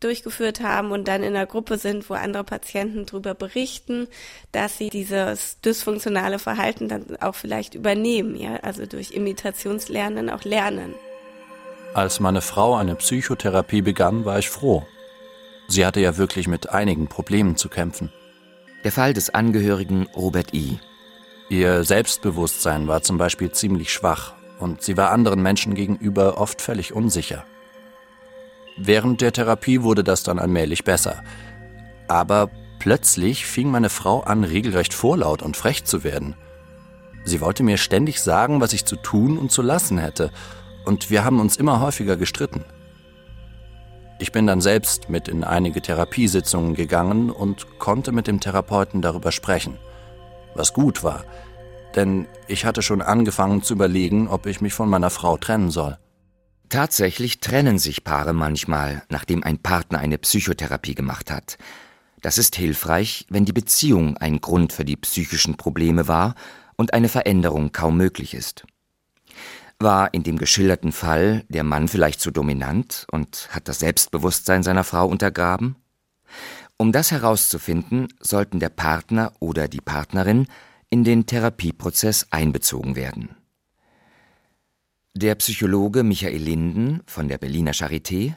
durchgeführt 0.00 0.60
haben 0.60 0.92
und 0.92 1.08
dann 1.08 1.22
in 1.22 1.36
einer 1.36 1.46
Gruppe 1.46 1.76
sind, 1.76 2.08
wo 2.08 2.14
andere 2.14 2.42
Patienten 2.42 3.04
darüber 3.04 3.34
berichten, 3.34 4.08
dass 4.50 4.78
sie 4.78 4.88
dieses 4.88 5.60
dysfunktionale 5.60 6.38
Verhalten 6.38 6.88
dann 6.88 7.16
auch 7.20 7.34
vielleicht 7.34 7.74
übernehmen, 7.74 8.34
ja, 8.34 8.56
also 8.56 8.86
durch 8.86 9.12
Imitationslernen 9.12 10.30
auch 10.30 10.44
lernen. 10.44 10.94
Als 11.94 12.20
meine 12.20 12.40
Frau 12.40 12.74
eine 12.74 12.94
Psychotherapie 12.94 13.82
begann, 13.82 14.24
war 14.24 14.38
ich 14.38 14.48
froh. 14.48 14.86
Sie 15.68 15.84
hatte 15.84 16.00
ja 16.00 16.16
wirklich 16.16 16.48
mit 16.48 16.70
einigen 16.70 17.06
Problemen 17.06 17.56
zu 17.56 17.68
kämpfen. 17.68 18.10
Der 18.82 18.92
Fall 18.92 19.12
des 19.12 19.34
Angehörigen 19.34 20.08
Robert 20.16 20.54
I. 20.54 20.78
Ihr 21.50 21.84
Selbstbewusstsein 21.84 22.88
war 22.88 23.02
zum 23.02 23.18
Beispiel 23.18 23.52
ziemlich 23.52 23.92
schwach 23.92 24.32
und 24.58 24.80
sie 24.80 24.96
war 24.96 25.10
anderen 25.10 25.42
Menschen 25.42 25.74
gegenüber 25.74 26.38
oft 26.38 26.62
völlig 26.62 26.94
unsicher. 26.94 27.44
Während 28.78 29.20
der 29.20 29.32
Therapie 29.32 29.82
wurde 29.82 30.02
das 30.02 30.22
dann 30.22 30.38
allmählich 30.38 30.84
besser. 30.84 31.22
Aber 32.08 32.48
plötzlich 32.78 33.44
fing 33.44 33.70
meine 33.70 33.90
Frau 33.90 34.22
an, 34.22 34.44
regelrecht 34.44 34.94
vorlaut 34.94 35.42
und 35.42 35.58
frech 35.58 35.84
zu 35.84 36.04
werden. 36.04 36.36
Sie 37.24 37.42
wollte 37.42 37.62
mir 37.62 37.76
ständig 37.76 38.22
sagen, 38.22 38.62
was 38.62 38.72
ich 38.72 38.86
zu 38.86 38.96
tun 38.96 39.36
und 39.36 39.52
zu 39.52 39.60
lassen 39.60 39.98
hätte, 39.98 40.32
und 40.84 41.10
wir 41.10 41.24
haben 41.24 41.40
uns 41.40 41.56
immer 41.56 41.80
häufiger 41.80 42.16
gestritten. 42.16 42.64
Ich 44.18 44.30
bin 44.30 44.46
dann 44.46 44.60
selbst 44.60 45.08
mit 45.08 45.28
in 45.28 45.42
einige 45.42 45.82
Therapiesitzungen 45.82 46.74
gegangen 46.74 47.30
und 47.30 47.78
konnte 47.78 48.12
mit 48.12 48.26
dem 48.26 48.40
Therapeuten 48.40 49.02
darüber 49.02 49.32
sprechen, 49.32 49.78
was 50.54 50.72
gut 50.72 51.02
war, 51.02 51.24
denn 51.96 52.26
ich 52.46 52.64
hatte 52.64 52.82
schon 52.82 53.02
angefangen 53.02 53.62
zu 53.62 53.74
überlegen, 53.74 54.28
ob 54.28 54.46
ich 54.46 54.60
mich 54.60 54.74
von 54.74 54.88
meiner 54.88 55.10
Frau 55.10 55.36
trennen 55.36 55.70
soll. 55.70 55.98
Tatsächlich 56.68 57.40
trennen 57.40 57.78
sich 57.78 58.04
Paare 58.04 58.32
manchmal, 58.32 59.02
nachdem 59.10 59.42
ein 59.42 59.58
Partner 59.58 59.98
eine 59.98 60.18
Psychotherapie 60.18 60.94
gemacht 60.94 61.30
hat. 61.30 61.58
Das 62.22 62.38
ist 62.38 62.54
hilfreich, 62.54 63.26
wenn 63.28 63.44
die 63.44 63.52
Beziehung 63.52 64.16
ein 64.16 64.40
Grund 64.40 64.72
für 64.72 64.84
die 64.84 64.96
psychischen 64.96 65.56
Probleme 65.56 66.06
war 66.06 66.34
und 66.76 66.94
eine 66.94 67.08
Veränderung 67.08 67.72
kaum 67.72 67.96
möglich 67.96 68.32
ist. 68.34 68.64
War 69.82 70.14
in 70.14 70.22
dem 70.22 70.38
geschilderten 70.38 70.92
Fall 70.92 71.44
der 71.48 71.64
Mann 71.64 71.88
vielleicht 71.88 72.20
zu 72.20 72.30
dominant 72.30 73.06
und 73.10 73.48
hat 73.50 73.66
das 73.68 73.80
Selbstbewusstsein 73.80 74.62
seiner 74.62 74.84
Frau 74.84 75.08
untergraben? 75.08 75.76
Um 76.76 76.92
das 76.92 77.10
herauszufinden, 77.10 78.08
sollten 78.20 78.60
der 78.60 78.68
Partner 78.68 79.32
oder 79.40 79.68
die 79.68 79.80
Partnerin 79.80 80.46
in 80.88 81.04
den 81.04 81.26
Therapieprozess 81.26 82.28
einbezogen 82.30 82.96
werden. 82.96 83.34
Der 85.14 85.34
Psychologe 85.34 86.04
Michael 86.04 86.42
Linden 86.42 87.00
von 87.06 87.28
der 87.28 87.38
Berliner 87.38 87.72
Charité 87.72 88.34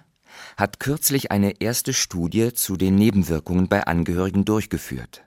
hat 0.58 0.80
kürzlich 0.80 1.32
eine 1.32 1.62
erste 1.62 1.94
Studie 1.94 2.54
zu 2.54 2.76
den 2.76 2.96
Nebenwirkungen 2.96 3.68
bei 3.68 3.86
Angehörigen 3.86 4.46
durchgeführt. 4.46 5.25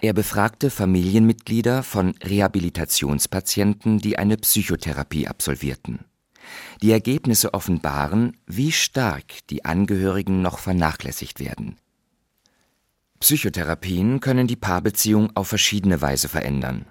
Er 0.00 0.12
befragte 0.12 0.70
Familienmitglieder 0.70 1.82
von 1.82 2.14
Rehabilitationspatienten, 2.22 3.98
die 3.98 4.18
eine 4.18 4.36
Psychotherapie 4.36 5.28
absolvierten. 5.28 6.04
Die 6.82 6.92
Ergebnisse 6.92 7.54
offenbaren, 7.54 8.36
wie 8.46 8.72
stark 8.72 9.46
die 9.50 9.64
Angehörigen 9.64 10.42
noch 10.42 10.58
vernachlässigt 10.58 11.40
werden. 11.40 11.76
Psychotherapien 13.20 14.20
können 14.20 14.46
die 14.46 14.56
Paarbeziehung 14.56 15.34
auf 15.34 15.48
verschiedene 15.48 16.00
Weise 16.00 16.28
verändern. 16.28 16.84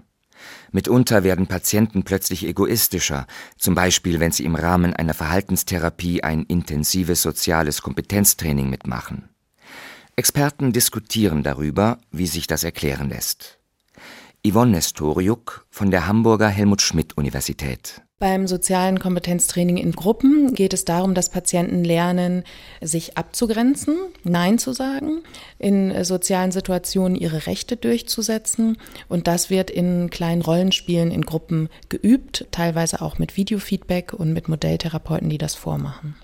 Mitunter 0.71 1.23
werden 1.23 1.47
Patienten 1.47 2.03
plötzlich 2.03 2.45
egoistischer, 2.45 3.27
zum 3.57 3.75
Beispiel 3.75 4.19
wenn 4.19 4.31
sie 4.31 4.43
im 4.43 4.55
Rahmen 4.55 4.93
einer 4.93 5.13
Verhaltenstherapie 5.13 6.23
ein 6.23 6.43
intensives 6.43 7.21
soziales 7.21 7.81
Kompetenztraining 7.81 8.69
mitmachen. 8.69 9.29
Experten 10.17 10.71
diskutieren 10.71 11.43
darüber, 11.43 11.97
wie 12.09 12.27
sich 12.27 12.47
das 12.47 12.63
erklären 12.63 13.09
lässt. 13.09 13.59
Yvonne 14.47 14.71
Nestoriuk 14.71 15.65
von 15.69 15.91
der 15.91 16.07
Hamburger 16.07 16.47
Helmut 16.47 16.81
Schmidt 16.81 17.17
Universität. 17.17 18.01
Beim 18.17 18.47
sozialen 18.47 18.99
Kompetenztraining 18.99 19.75
in 19.75 19.91
Gruppen 19.91 20.53
geht 20.53 20.73
es 20.73 20.85
darum, 20.85 21.15
dass 21.15 21.29
Patienten 21.29 21.83
lernen, 21.83 22.45
sich 22.79 23.17
abzugrenzen, 23.17 23.97
Nein 24.23 24.57
zu 24.57 24.71
sagen, 24.71 25.21
in 25.59 26.05
sozialen 26.05 26.53
Situationen 26.53 27.17
ihre 27.17 27.45
Rechte 27.45 27.75
durchzusetzen. 27.75 28.77
Und 29.09 29.27
das 29.27 29.49
wird 29.49 29.69
in 29.69 30.09
kleinen 30.09 30.41
Rollenspielen 30.41 31.11
in 31.11 31.23
Gruppen 31.23 31.67
geübt, 31.89 32.47
teilweise 32.51 33.01
auch 33.01 33.19
mit 33.19 33.35
Videofeedback 33.35 34.13
und 34.13 34.31
mit 34.31 34.47
Modelltherapeuten, 34.47 35.29
die 35.29 35.37
das 35.37 35.55
vormachen. 35.55 36.15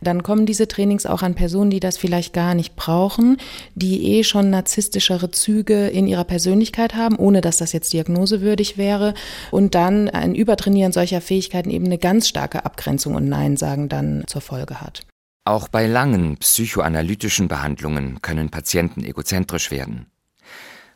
Dann 0.00 0.22
kommen 0.22 0.46
diese 0.46 0.68
Trainings 0.68 1.06
auch 1.06 1.22
an 1.22 1.34
Personen, 1.34 1.70
die 1.70 1.80
das 1.80 1.98
vielleicht 1.98 2.32
gar 2.32 2.54
nicht 2.54 2.76
brauchen, 2.76 3.36
die 3.74 4.14
eh 4.14 4.24
schon 4.24 4.50
narzisstischere 4.50 5.30
Züge 5.30 5.88
in 5.88 6.06
ihrer 6.06 6.24
Persönlichkeit 6.24 6.94
haben, 6.94 7.16
ohne 7.16 7.40
dass 7.40 7.58
das 7.58 7.72
jetzt 7.72 7.92
diagnosewürdig 7.92 8.78
wäre. 8.78 9.14
Und 9.50 9.74
dann 9.74 10.08
ein 10.08 10.34
Übertrainieren 10.34 10.92
solcher 10.92 11.20
Fähigkeiten 11.20 11.70
eben 11.70 11.86
eine 11.86 11.98
ganz 11.98 12.28
starke 12.28 12.64
Abgrenzung 12.64 13.14
und 13.14 13.28
Nein 13.28 13.56
sagen 13.56 13.88
dann 13.88 14.24
zur 14.26 14.40
Folge 14.40 14.80
hat. 14.80 15.02
Auch 15.44 15.68
bei 15.68 15.86
langen 15.86 16.36
psychoanalytischen 16.36 17.48
Behandlungen 17.48 18.20
können 18.22 18.50
Patienten 18.50 19.04
egozentrisch 19.04 19.70
werden. 19.70 20.06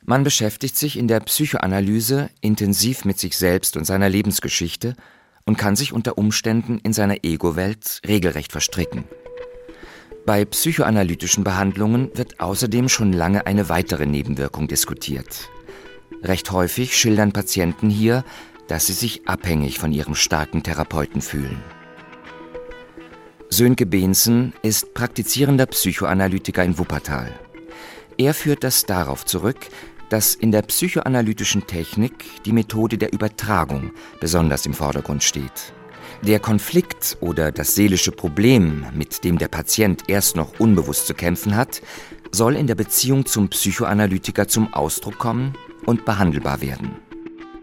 Man 0.07 0.23
beschäftigt 0.23 0.77
sich 0.77 0.99
in 0.99 1.09
der 1.09 1.21
Psychoanalyse 1.21 2.29
intensiv 2.43 3.07
mit 3.07 3.19
sich 3.19 3.39
selbst 3.39 3.77
und 3.77 3.87
seiner 3.87 4.11
Lebensgeschichte 4.11 4.97
und 5.47 5.57
kann 5.59 5.77
sich 5.77 5.93
unter 5.93 6.19
Umständen 6.19 6.79
in 6.79 6.93
seiner 6.93 7.25
Ego-Welt 7.25 8.01
regelrecht 8.07 8.53
verstricken. 8.53 9.05
Bei 10.27 10.45
psychoanalytischen 10.45 11.45
Behandlungen 11.45 12.11
wird 12.15 12.41
außerdem 12.41 12.89
schon 12.89 13.13
lange 13.13 13.47
eine 13.47 13.69
weitere 13.69 14.07
Nebenwirkung 14.07 14.69
diskutiert. 14.69 15.51
Recht 16.23 16.51
häufig 16.51 16.97
schildern 16.97 17.33
Patienten 17.33 17.91
hier, 17.91 18.25
dass 18.69 18.87
sie 18.87 18.95
sich 18.95 19.29
abhängig 19.29 19.79
von 19.79 19.93
ihrem 19.93 20.15
starken 20.15 20.63
Therapeuten 20.63 21.21
fühlen. 21.21 21.63
Sönke 23.51 23.85
Behnsen 23.85 24.55
ist 24.63 24.95
praktizierender 24.95 25.67
Psychoanalytiker 25.67 26.65
in 26.65 26.79
Wuppertal. 26.79 27.31
Er 28.17 28.33
führt 28.33 28.65
das 28.65 28.85
darauf 28.85 29.27
zurück, 29.27 29.59
dass 30.15 30.37
in 30.37 30.53
der 30.53 30.63
psychoanalytischen 30.63 31.67
Technik 31.67 32.45
die 32.45 32.53
Methode 32.53 32.99
der 32.99 33.13
Übertragung 33.13 33.91
besonders 34.21 34.65
im 34.65 34.73
Vordergrund 34.73 35.25
steht. 35.25 35.75
Der 36.23 36.39
Konflikt 36.39 37.17
oder 37.21 37.51
das 37.51 37.75
seelische 37.75 38.13
Problem, 38.13 38.87
mit 38.95 39.25
dem 39.25 39.39
der 39.39 39.49
Patient 39.49 40.05
erst 40.07 40.37
noch 40.37 40.61
unbewusst 40.61 41.09
zu 41.09 41.15
kämpfen 41.15 41.57
hat, 41.57 41.83
soll 42.31 42.55
in 42.55 42.69
der 42.69 42.77
Beziehung 42.77 43.27
zum 43.27 43.49
Psychoanalytiker 43.49 44.47
zum 44.47 44.73
Ausdruck 44.73 45.19
kommen 45.19 45.55
und 45.85 46.05
behandelbar 46.05 46.61
werden. 46.61 46.93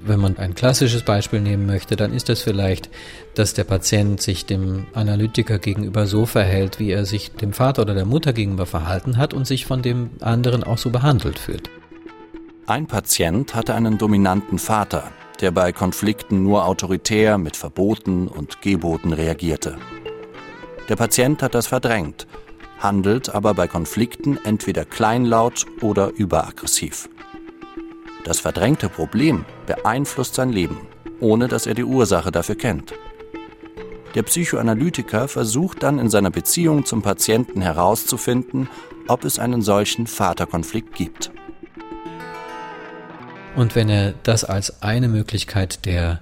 Wenn 0.02 0.20
man 0.20 0.36
ein 0.36 0.54
klassisches 0.54 1.04
Beispiel 1.04 1.40
nehmen 1.40 1.66
möchte, 1.66 1.96
dann 1.96 2.14
ist 2.14 2.28
das 2.28 2.42
vielleicht, 2.42 2.90
dass 3.34 3.54
der 3.54 3.64
Patient 3.64 4.22
sich 4.22 4.46
dem 4.46 4.88
Analytiker 4.94 5.58
gegenüber 5.58 6.06
so 6.06 6.26
verhält, 6.26 6.80
wie 6.80 6.92
er 6.92 7.06
sich 7.06 7.32
dem 7.32 7.54
Vater 7.54 7.84
oder 7.84 7.94
der 7.94 8.04
Mutter 8.04 8.34
gegenüber 8.34 8.66
verhalten 8.66 9.16
hat 9.16 9.34
und 9.34 9.48
sich 9.48 9.66
von 9.66 9.82
dem 9.82 10.10
anderen 10.20 10.66
auch 10.66 10.80
so 10.80 10.90
behandelt 10.90 11.40
fühlt. 11.40 11.70
Ein 12.72 12.88
Patient 12.88 13.54
hatte 13.54 13.76
einen 13.76 13.98
dominanten 13.98 14.58
Vater, 14.58 15.12
der 15.42 15.52
bei 15.52 15.74
Konflikten 15.74 16.42
nur 16.42 16.66
autoritär 16.66 17.38
mit 17.38 17.58
Verboten 17.58 18.30
und 18.30 18.62
Geboten 18.62 19.12
reagierte. 19.12 19.78
Der 20.88 20.96
Patient 20.96 21.44
hat 21.44 21.54
das 21.54 21.68
verdrängt, 21.68 22.28
handelt 22.80 23.36
aber 23.36 23.56
bei 23.56 23.68
Konflikten 23.68 24.40
entweder 24.46 24.86
kleinlaut 24.86 25.66
oder 25.82 26.14
überaggressiv. 26.16 27.10
Das 28.24 28.40
verdrängte 28.40 28.88
Problem 28.88 29.44
beeinflusst 29.66 30.36
sein 30.36 30.54
Leben, 30.54 30.78
ohne 31.20 31.50
dass 31.50 31.66
er 31.66 31.74
die 31.74 31.84
Ursache 31.84 32.32
dafür 32.32 32.56
kennt. 32.56 32.94
Der 34.16 34.24
Psychoanalytiker 34.24 35.28
versucht 35.28 35.84
dann 35.84 36.00
in 36.00 36.10
seiner 36.10 36.32
Beziehung 36.32 36.86
zum 36.86 37.02
Patienten 37.02 37.60
herauszufinden, 37.60 38.70
ob 39.10 39.26
es 39.26 39.40
einen 39.40 39.62
solchen 39.62 40.08
Vaterkonflikt 40.08 40.96
gibt. 40.96 41.34
Und 43.56 43.76
wenn 43.76 43.90
er 43.90 44.14
das 44.24 44.44
als 44.44 44.82
eine 44.82 45.08
Möglichkeit 45.08 45.86
der 45.86 46.22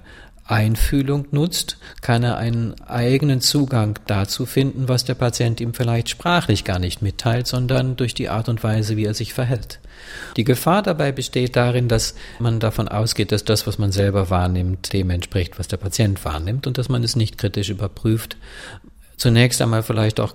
Einfühlung 0.50 1.26
nutzt, 1.30 1.78
kann 2.00 2.24
er 2.24 2.36
einen 2.36 2.74
eigenen 2.80 3.40
Zugang 3.40 4.00
dazu 4.08 4.46
finden, 4.46 4.88
was 4.88 5.04
der 5.04 5.14
Patient 5.14 5.60
ihm 5.60 5.74
vielleicht 5.74 6.08
sprachlich 6.08 6.64
gar 6.64 6.80
nicht 6.80 7.02
mitteilt, 7.02 7.46
sondern 7.46 7.94
durch 7.94 8.14
die 8.14 8.28
Art 8.28 8.48
und 8.48 8.64
Weise, 8.64 8.96
wie 8.96 9.04
er 9.04 9.14
sich 9.14 9.32
verhält. 9.32 9.78
Die 10.36 10.44
Gefahr 10.44 10.82
dabei 10.82 11.12
besteht 11.12 11.54
darin, 11.54 11.86
dass 11.86 12.16
man 12.40 12.58
davon 12.58 12.88
ausgeht, 12.88 13.30
dass 13.30 13.44
das, 13.44 13.66
was 13.68 13.78
man 13.78 13.92
selber 13.92 14.28
wahrnimmt, 14.28 14.92
dem 14.92 15.10
entspricht, 15.10 15.58
was 15.58 15.68
der 15.68 15.76
Patient 15.76 16.24
wahrnimmt 16.24 16.66
und 16.66 16.78
dass 16.78 16.88
man 16.88 17.04
es 17.04 17.14
nicht 17.14 17.38
kritisch 17.38 17.70
überprüft, 17.70 18.36
zunächst 19.20 19.60
einmal 19.60 19.82
vielleicht 19.82 20.18
auch 20.18 20.34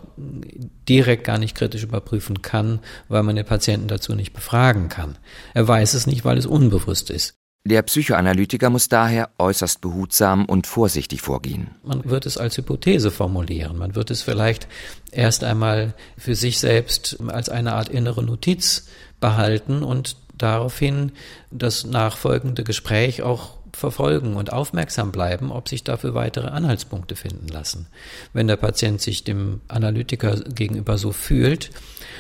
direkt 0.88 1.24
gar 1.26 1.38
nicht 1.38 1.56
kritisch 1.56 1.84
überprüfen 1.84 2.42
kann, 2.42 2.80
weil 3.10 3.24
man 3.24 3.36
den 3.36 3.46
Patienten 3.46 3.88
dazu 3.88 4.16
nicht 4.16 4.34
befragen 4.34 4.90
kann. 4.90 5.18
Er 5.54 5.68
weiß 5.68 5.96
es 5.96 6.08
nicht, 6.08 6.24
weil 6.24 6.38
es 6.38 6.46
unbewusst 6.46 7.10
ist. 7.10 7.34
Der 7.68 7.82
Psychoanalytiker 7.82 8.70
muss 8.70 8.90
daher 8.90 9.32
äußerst 9.40 9.82
behutsam 9.82 10.46
und 10.46 10.68
vorsichtig 10.68 11.22
vorgehen. 11.22 11.72
Man 11.84 12.06
wird 12.06 12.28
es 12.28 12.38
als 12.38 12.58
Hypothese 12.58 13.10
formulieren. 13.10 13.76
Man 13.76 13.96
wird 13.96 14.12
es 14.12 14.22
vielleicht 14.22 14.68
erst 15.12 15.44
einmal 15.44 15.96
für 16.16 16.36
sich 16.36 16.60
selbst 16.60 17.18
als 17.28 17.50
eine 17.50 17.74
Art 17.74 17.90
innere 17.90 18.24
Notiz 18.24 18.88
behalten 19.20 19.82
und 19.82 20.18
daraufhin 20.38 21.12
das 21.50 21.86
nachfolgende 21.86 22.64
Gespräch 22.64 23.24
auch 23.24 23.58
verfolgen 23.76 24.36
und 24.36 24.52
aufmerksam 24.52 25.12
bleiben, 25.12 25.52
ob 25.52 25.70
sich 25.70 25.84
dafür 25.84 26.14
weitere 26.14 26.48
Anhaltspunkte 26.48 27.16
finden 27.16 27.48
lassen. 27.48 27.88
Wenn 28.34 28.48
der 28.48 28.58
Patient 28.58 29.02
sich 29.02 29.24
dem 29.24 29.62
Analytiker 29.68 30.36
gegenüber 30.42 30.98
so 30.98 31.12
fühlt, 31.12 31.72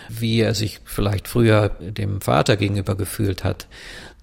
wie 0.10 0.40
er 0.40 0.54
sich 0.54 0.82
vielleicht 0.86 1.28
früher 1.28 1.70
dem 1.70 2.22
Vater 2.22 2.58
gegenüber 2.58 2.96
gefühlt 2.96 3.44
hat, 3.44 3.68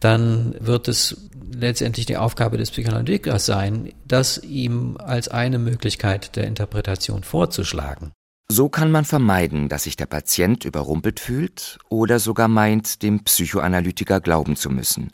dann 0.01 0.55
wird 0.59 0.89
es 0.89 1.31
letztendlich 1.53 2.07
die 2.07 2.17
Aufgabe 2.17 2.59
des 2.59 2.71
Psychoanalytikers 2.71 3.47
sein, 3.47 3.93
das 4.05 4.39
ihm 4.39 4.97
als 4.97 5.29
eine 5.29 5.59
Möglichkeit 5.59 6.37
der 6.37 6.47
Interpretation 6.47 7.23
vorzuschlagen. 7.23 8.13
So 8.49 8.69
kann 8.69 8.91
man 8.91 9.05
vermeiden, 9.05 9.69
dass 9.69 9.85
sich 9.85 9.97
der 9.97 10.07
Patient 10.07 10.65
überrumpelt 10.65 11.21
fühlt 11.21 11.79
oder 11.89 12.19
sogar 12.19 12.49
meint, 12.49 13.03
dem 13.03 13.25
Psychoanalytiker 13.25 14.21
glauben 14.21 14.57
zu 14.57 14.69
müssen. 14.69 15.11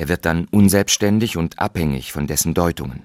Er 0.00 0.08
wird 0.08 0.24
dann 0.24 0.46
unselbstständig 0.52 1.36
und 1.36 1.58
abhängig 1.58 2.12
von 2.12 2.28
dessen 2.28 2.54
Deutungen. 2.54 3.02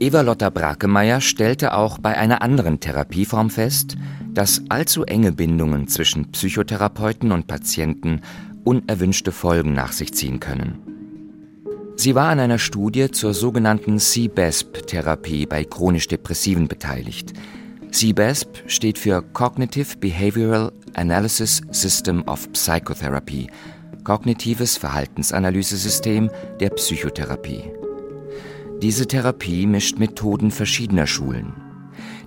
Eva-Lotta 0.00 0.50
Brakemeyer 0.50 1.20
stellte 1.20 1.72
auch 1.72 1.98
bei 1.98 2.18
einer 2.18 2.42
anderen 2.42 2.80
Therapieform 2.80 3.48
fest, 3.48 3.96
dass 4.34 4.62
allzu 4.68 5.04
enge 5.04 5.32
Bindungen 5.32 5.86
zwischen 5.86 6.32
Psychotherapeuten 6.32 7.30
und 7.32 7.46
Patienten 7.46 8.20
unerwünschte 8.64 9.30
Folgen 9.32 9.72
nach 9.72 9.92
sich 9.92 10.12
ziehen 10.12 10.40
können. 10.40 10.80
Sie 11.94 12.14
war 12.14 12.28
an 12.28 12.40
einer 12.40 12.58
Studie 12.58 13.10
zur 13.10 13.32
sogenannten 13.32 13.98
CBESP-Therapie 13.98 15.46
bei 15.46 15.64
chronisch 15.64 16.08
Depressiven 16.08 16.68
beteiligt. 16.68 17.32
CBESP 17.90 18.64
steht 18.66 18.98
für 18.98 19.22
Cognitive 19.22 19.96
Behavioral 19.96 20.72
Analysis 20.92 21.62
System 21.70 22.22
of 22.26 22.52
Psychotherapy 22.52 23.48
kognitives 24.06 24.76
Verhaltensanalysesystem 24.76 26.30
der 26.60 26.70
Psychotherapie. 26.70 27.64
Diese 28.80 29.08
Therapie 29.08 29.66
mischt 29.66 29.98
Methoden 29.98 30.52
verschiedener 30.52 31.08
Schulen. 31.08 31.54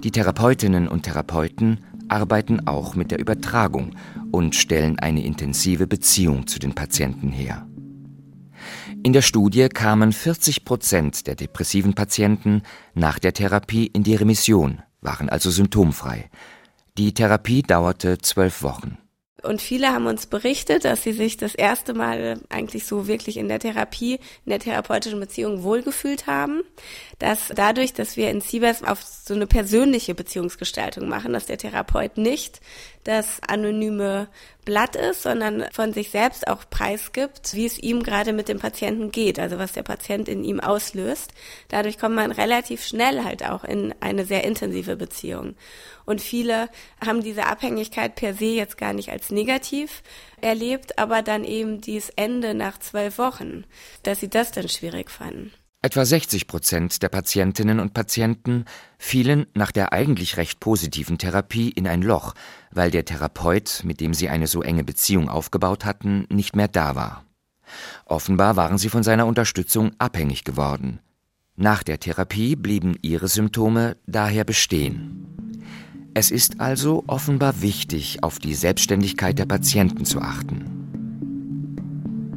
Die 0.04 0.12
Therapeutinnen 0.12 0.90
und 0.90 1.04
Therapeuten 1.04 1.80
arbeiten 2.10 2.68
auch 2.68 2.96
mit 2.96 3.12
der 3.12 3.20
Übertragung 3.22 3.96
und 4.30 4.56
stellen 4.56 5.00
eine 5.00 5.24
intensive 5.24 5.88
Beziehung 5.88 6.48
zu 6.48 6.60
den 6.60 6.76
Patienten 6.76 7.30
her. 7.30 7.66
In 9.02 9.14
der 9.14 9.22
Studie 9.22 9.70
kamen 9.70 10.12
40 10.12 10.66
Prozent 10.66 11.28
der 11.28 11.36
depressiven 11.36 11.94
Patienten 11.94 12.64
nach 12.94 13.20
der 13.20 13.32
Therapie 13.32 13.88
in 13.88 14.04
die 14.04 14.16
Remission, 14.16 14.84
waren 15.00 15.30
also 15.30 15.50
symptomfrei. 15.50 16.30
Die 16.98 17.14
Therapie 17.14 17.62
dauerte 17.62 18.18
zwölf 18.18 18.64
Wochen. 18.64 18.98
Und 19.44 19.62
viele 19.62 19.90
haben 19.90 20.08
uns 20.08 20.26
berichtet, 20.26 20.86
dass 20.86 21.04
sie 21.04 21.14
sich 21.14 21.38
das 21.38 21.56
erste 21.56 21.94
Mal 21.94 22.42
eigentlich 22.50 22.86
so 22.86 23.08
wirklich 23.08 23.38
in 23.38 23.48
der 23.48 23.60
Therapie, 23.60 24.20
in 24.46 24.50
der 24.50 24.60
therapeutischen 24.60 25.20
Beziehung 25.20 25.64
wohlgefühlt 25.64 26.28
haben. 26.28 26.62
Dass 27.20 27.52
dadurch, 27.54 27.94
dass 27.94 28.18
wir 28.18 28.30
in 28.30 28.42
CBES 28.42 28.84
auf 28.84 29.02
so 29.02 29.34
eine 29.34 29.48
persönliche 29.48 30.16
Beziehungsgestaltung 30.16 31.08
machen, 31.08 31.34
dass 31.34 31.46
der 31.46 31.58
Therapeut 31.58 32.18
nicht 32.18 32.62
das 33.04 33.42
anonyme 33.48 34.28
Blatt 34.66 34.96
ist, 34.96 35.24
sondern 35.24 35.66
von 35.72 35.94
sich 35.94 36.12
selbst 36.12 36.48
auch 36.48 36.64
preisgibt, 36.70 37.54
wie 37.54 37.66
es 37.66 37.80
ihm 37.80 38.04
gerade 38.04 38.34
mit 38.34 38.50
dem 38.50 38.60
Patienten 38.60 39.12
geht, 39.12 39.40
also 39.40 39.58
was 39.58 39.72
der 39.72 39.84
Patient 39.84 40.28
in 40.28 40.44
ihm 40.44 40.60
auslöst. 40.60 41.34
Dadurch 41.70 41.98
kommt 41.98 42.16
man 42.16 42.32
relativ 42.32 42.86
schnell 42.86 43.24
halt 43.24 43.44
auch 43.44 43.64
in 43.64 43.96
eine 44.00 44.26
sehr 44.26 44.44
intensive 44.44 44.96
Beziehung. 44.96 45.56
Und 46.06 46.22
viele 46.22 46.70
haben 47.04 47.24
diese 47.24 47.46
Abhängigkeit 47.46 48.16
per 48.16 48.34
se 48.34 48.46
jetzt 48.46 48.78
gar 48.78 48.94
nicht 48.94 49.10
als 49.10 49.32
negativ 49.32 50.04
erlebt, 50.42 51.00
aber 51.00 51.22
dann 51.22 51.44
eben 51.44 51.82
dieses 51.82 52.10
Ende 52.12 52.54
nach 52.54 52.80
zwölf 52.80 53.18
Wochen, 53.18 53.66
dass 54.04 54.20
sie 54.20 54.30
das 54.30 54.52
dann 54.52 54.70
schwierig 54.70 55.10
fanden. 55.10 55.54
Etwa 55.82 56.04
60 56.04 56.48
Prozent 56.48 57.02
der 57.04 57.08
Patientinnen 57.08 57.80
und 57.80 57.94
Patienten 57.94 58.66
fielen 58.98 59.48
nach 59.54 59.72
der 59.72 59.94
eigentlich 59.94 60.36
recht 60.36 60.60
positiven 60.60 61.18
Therapie 61.18 61.70
in 61.70 61.88
ein 61.88 62.02
Loch, 62.02 62.34
weil 62.70 62.92
der 62.92 63.06
Therapeut, 63.06 63.84
mit 63.86 64.02
dem 64.02 64.14
sie 64.14 64.28
eine 64.28 64.48
so 64.48 64.62
enge 64.62 64.84
Beziehung 64.84 65.30
aufgebaut 65.30 65.86
hatten, 65.86 66.26
nicht 66.30 66.54
mehr 66.54 66.68
da 66.68 66.96
war. 66.96 67.24
Offenbar 68.04 68.58
waren 68.58 68.78
sie 68.78 68.90
von 68.90 69.04
seiner 69.04 69.26
Unterstützung 69.26 69.92
abhängig 70.00 70.44
geworden. 70.44 71.00
Nach 71.56 71.82
der 71.82 72.00
Therapie 72.00 72.58
blieben 72.58 72.98
ihre 73.02 73.30
Symptome 73.30 73.96
daher 74.06 74.44
bestehen. 74.44 75.28
Es 76.14 76.30
ist 76.30 76.60
also 76.60 77.06
offenbar 77.08 77.62
wichtig, 77.62 78.22
auf 78.22 78.40
die 78.40 78.54
Selbstständigkeit 78.54 79.40
der 79.40 79.46
Patienten 79.46 80.04
zu 80.04 80.20
achten. 80.20 80.79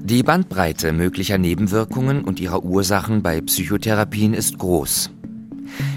Die 0.04 0.24
Bandbreite 0.24 0.92
möglicher 0.92 1.38
Nebenwirkungen 1.38 2.24
und 2.24 2.40
ihrer 2.40 2.64
Ursachen 2.64 3.22
bei 3.22 3.40
Psychotherapien 3.40 4.34
ist 4.34 4.58
groß. 4.58 5.10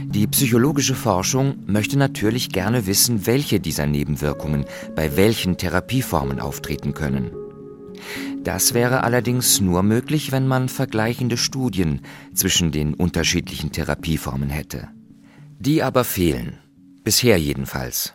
Die 0.05 0.27
psychologische 0.27 0.93
Forschung 0.93 1.55
möchte 1.65 1.97
natürlich 1.97 2.49
gerne 2.49 2.85
wissen, 2.85 3.25
welche 3.25 3.59
dieser 3.59 3.87
Nebenwirkungen 3.87 4.65
bei 4.95 5.17
welchen 5.17 5.57
Therapieformen 5.57 6.39
auftreten 6.39 6.93
können. 6.93 7.31
Das 8.43 8.75
wäre 8.75 9.03
allerdings 9.03 9.59
nur 9.59 9.81
möglich, 9.81 10.31
wenn 10.31 10.47
man 10.47 10.69
vergleichende 10.69 11.35
Studien 11.35 12.01
zwischen 12.35 12.71
den 12.71 12.93
unterschiedlichen 12.93 13.71
Therapieformen 13.71 14.51
hätte. 14.51 14.87
Die 15.57 15.81
aber 15.81 16.03
fehlen, 16.03 16.59
bisher 17.03 17.37
jedenfalls. 17.39 18.13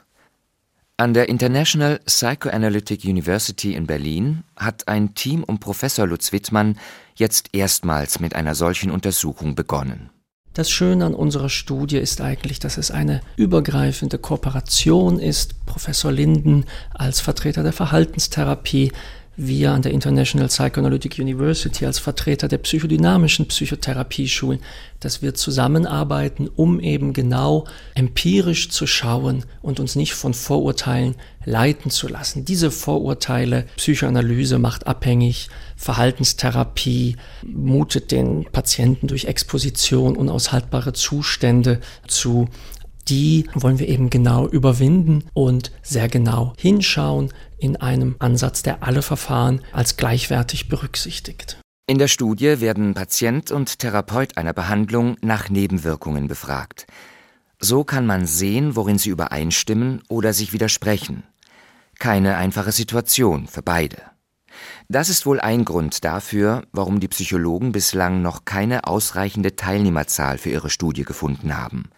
An 1.00 1.14
der 1.14 1.30
International 1.30 1.98
Psychoanalytic 2.04 3.06
University 3.06 3.72
in 3.72 3.86
Berlin 3.86 4.44
hat 4.54 4.86
ein 4.86 5.14
Team 5.14 5.44
um 5.44 5.58
Professor 5.58 6.06
Lutz 6.06 6.30
Wittmann 6.30 6.76
jetzt 7.14 7.48
erstmals 7.54 8.20
mit 8.20 8.34
einer 8.34 8.54
solchen 8.54 8.90
Untersuchung 8.90 9.54
begonnen. 9.54 10.10
Das 10.52 10.70
Schöne 10.70 11.06
an 11.06 11.14
unserer 11.14 11.48
Studie 11.48 11.96
ist 11.96 12.20
eigentlich, 12.20 12.58
dass 12.58 12.76
es 12.76 12.90
eine 12.90 13.22
übergreifende 13.36 14.18
Kooperation 14.18 15.18
ist. 15.18 15.64
Professor 15.64 16.12
Linden 16.12 16.66
als 16.92 17.20
Vertreter 17.20 17.62
der 17.62 17.72
Verhaltenstherapie, 17.72 18.92
wir 19.46 19.72
an 19.72 19.82
der 19.82 19.92
International 19.92 20.48
Psychoanalytic 20.48 21.18
University 21.18 21.86
als 21.86 21.98
Vertreter 21.98 22.46
der 22.46 22.58
psychodynamischen 22.58 23.48
Psychotherapieschulen, 23.48 24.60
dass 25.00 25.22
wir 25.22 25.34
zusammenarbeiten, 25.34 26.48
um 26.54 26.78
eben 26.78 27.12
genau 27.12 27.66
empirisch 27.94 28.68
zu 28.68 28.86
schauen 28.86 29.44
und 29.62 29.80
uns 29.80 29.96
nicht 29.96 30.12
von 30.12 30.34
Vorurteilen 30.34 31.14
leiten 31.44 31.90
zu 31.90 32.08
lassen. 32.08 32.44
Diese 32.44 32.70
Vorurteile, 32.70 33.66
Psychoanalyse 33.76 34.58
macht 34.58 34.86
abhängig, 34.86 35.48
Verhaltenstherapie 35.76 37.16
mutet 37.42 38.10
den 38.10 38.44
Patienten 38.44 39.06
durch 39.06 39.24
Exposition 39.24 40.16
unaushaltbare 40.16 40.92
Zustände 40.92 41.80
zu 42.06 42.48
die 43.08 43.46
wollen 43.54 43.78
wir 43.78 43.88
eben 43.88 44.10
genau 44.10 44.48
überwinden 44.48 45.24
und 45.32 45.72
sehr 45.82 46.08
genau 46.08 46.52
hinschauen 46.58 47.32
in 47.58 47.76
einem 47.76 48.16
Ansatz, 48.18 48.62
der 48.62 48.82
alle 48.82 49.02
Verfahren 49.02 49.60
als 49.72 49.96
gleichwertig 49.96 50.68
berücksichtigt. 50.68 51.58
In 51.86 51.98
der 51.98 52.08
Studie 52.08 52.60
werden 52.60 52.94
Patient 52.94 53.50
und 53.50 53.80
Therapeut 53.80 54.36
einer 54.36 54.52
Behandlung 54.52 55.16
nach 55.22 55.50
Nebenwirkungen 55.50 56.28
befragt. 56.28 56.86
So 57.58 57.84
kann 57.84 58.06
man 58.06 58.26
sehen, 58.26 58.76
worin 58.76 58.96
sie 58.96 59.10
übereinstimmen 59.10 60.02
oder 60.08 60.32
sich 60.32 60.52
widersprechen. 60.52 61.24
Keine 61.98 62.36
einfache 62.36 62.72
Situation 62.72 63.48
für 63.48 63.62
beide. 63.62 63.98
Das 64.88 65.08
ist 65.08 65.26
wohl 65.26 65.40
ein 65.40 65.64
Grund 65.64 66.04
dafür, 66.04 66.62
warum 66.72 67.00
die 67.00 67.08
Psychologen 67.08 67.72
bislang 67.72 68.22
noch 68.22 68.44
keine 68.44 68.86
ausreichende 68.86 69.56
Teilnehmerzahl 69.56 70.38
für 70.38 70.50
ihre 70.50 70.70
Studie 70.70 71.04
gefunden 71.04 71.56
haben. 71.56 71.90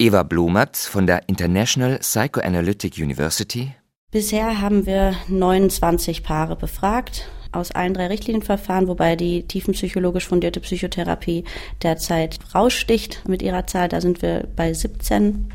Eva 0.00 0.22
Blomert 0.22 0.76
von 0.76 1.08
der 1.08 1.28
International 1.28 1.98
Psychoanalytic 1.98 2.98
University. 2.98 3.74
Bisher 4.12 4.60
haben 4.60 4.86
wir 4.86 5.16
29 5.26 6.22
Paare 6.22 6.54
befragt 6.54 7.28
aus 7.50 7.72
allen 7.72 7.94
drei 7.94 8.06
Richtlinienverfahren, 8.06 8.86
wobei 8.86 9.16
die 9.16 9.48
tiefenpsychologisch 9.48 10.28
fundierte 10.28 10.60
Psychotherapie 10.60 11.42
derzeit 11.82 12.38
raussticht 12.54 13.26
mit 13.26 13.42
ihrer 13.42 13.66
Zahl. 13.66 13.88
Da 13.88 14.00
sind 14.00 14.22
wir 14.22 14.46
bei 14.54 14.72
17. 14.72 15.50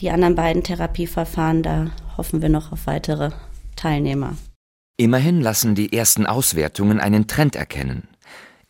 Die 0.00 0.10
anderen 0.10 0.34
beiden 0.34 0.62
Therapieverfahren, 0.62 1.62
da 1.62 1.90
hoffen 2.18 2.42
wir 2.42 2.50
noch 2.50 2.70
auf 2.70 2.86
weitere 2.86 3.30
Teilnehmer. 3.76 4.36
Immerhin 4.98 5.40
lassen 5.40 5.74
die 5.74 5.94
ersten 5.94 6.26
Auswertungen 6.26 7.00
einen 7.00 7.28
Trend 7.28 7.56
erkennen. 7.56 8.08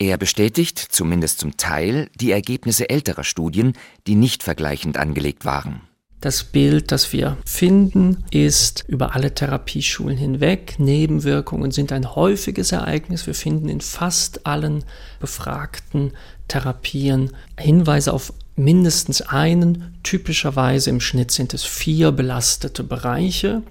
Er 0.03 0.17
bestätigt, 0.17 0.81
zumindest 0.81 1.39
zum 1.39 1.57
Teil, 1.57 2.11
die 2.17 2.33
Ergebnisse 2.33 2.91
älterer 2.91 3.23
Studien, 3.23 3.75
die 4.09 4.17
nicht 4.17 4.43
vergleichend 4.43 4.97
angelegt 4.97 5.45
waren. 5.45 5.83
Das 6.21 6.43
Bild, 6.43 6.91
das 6.91 7.13
wir 7.13 7.39
finden, 7.47 8.25
ist 8.33 8.83
über 8.89 9.15
alle 9.15 9.33
Therapieschulen 9.33 10.17
hinweg. 10.17 10.75
Nebenwirkungen 10.79 11.71
sind 11.71 11.93
ein 11.93 12.17
häufiges 12.17 12.73
Ereignis. 12.73 13.29
Wir 13.29 13.35
finden 13.37 13.69
in 13.69 13.81
fast 13.81 14.45
allen 14.45 14.83
befragten 15.21 16.15
Therapien 16.49 17.31
Hinweise 17.57 18.13
auf 18.13 18.33
mindestens 18.57 19.23
einen. 19.23 20.01
Typischerweise 20.03 20.91
im 20.91 21.01
Schnitt 21.01 21.31
sind 21.31 21.55
es 21.55 21.63
vier 21.63 22.11
belastete 22.11 22.83
Bereiche. 22.83 23.63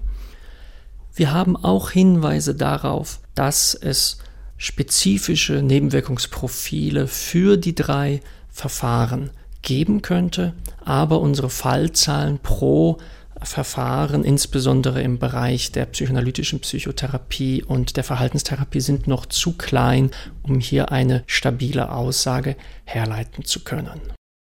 Wir 1.14 1.30
haben 1.30 1.62
auch 1.62 1.90
Hinweise 1.90 2.54
darauf, 2.54 3.20
dass 3.34 3.74
es 3.74 4.16
spezifische 4.62 5.60
Nebenwirkungsprofile 5.60 7.08
für 7.08 7.56
die 7.56 7.74
drei 7.74 8.20
Verfahren 8.48 9.30
geben 9.60 10.02
könnte, 10.02 10.54
aber 10.84 11.20
unsere 11.20 11.50
Fallzahlen 11.50 12.38
pro 12.38 12.98
Verfahren, 13.42 14.22
insbesondere 14.22 15.02
im 15.02 15.18
Bereich 15.18 15.72
der 15.72 15.86
psychoanalytischen 15.86 16.60
Psychotherapie 16.60 17.64
und 17.64 17.96
der 17.96 18.04
Verhaltenstherapie, 18.04 18.80
sind 18.80 19.08
noch 19.08 19.26
zu 19.26 19.54
klein, 19.54 20.12
um 20.44 20.60
hier 20.60 20.92
eine 20.92 21.24
stabile 21.26 21.90
Aussage 21.90 22.54
herleiten 22.84 23.44
zu 23.44 23.64
können. 23.64 24.00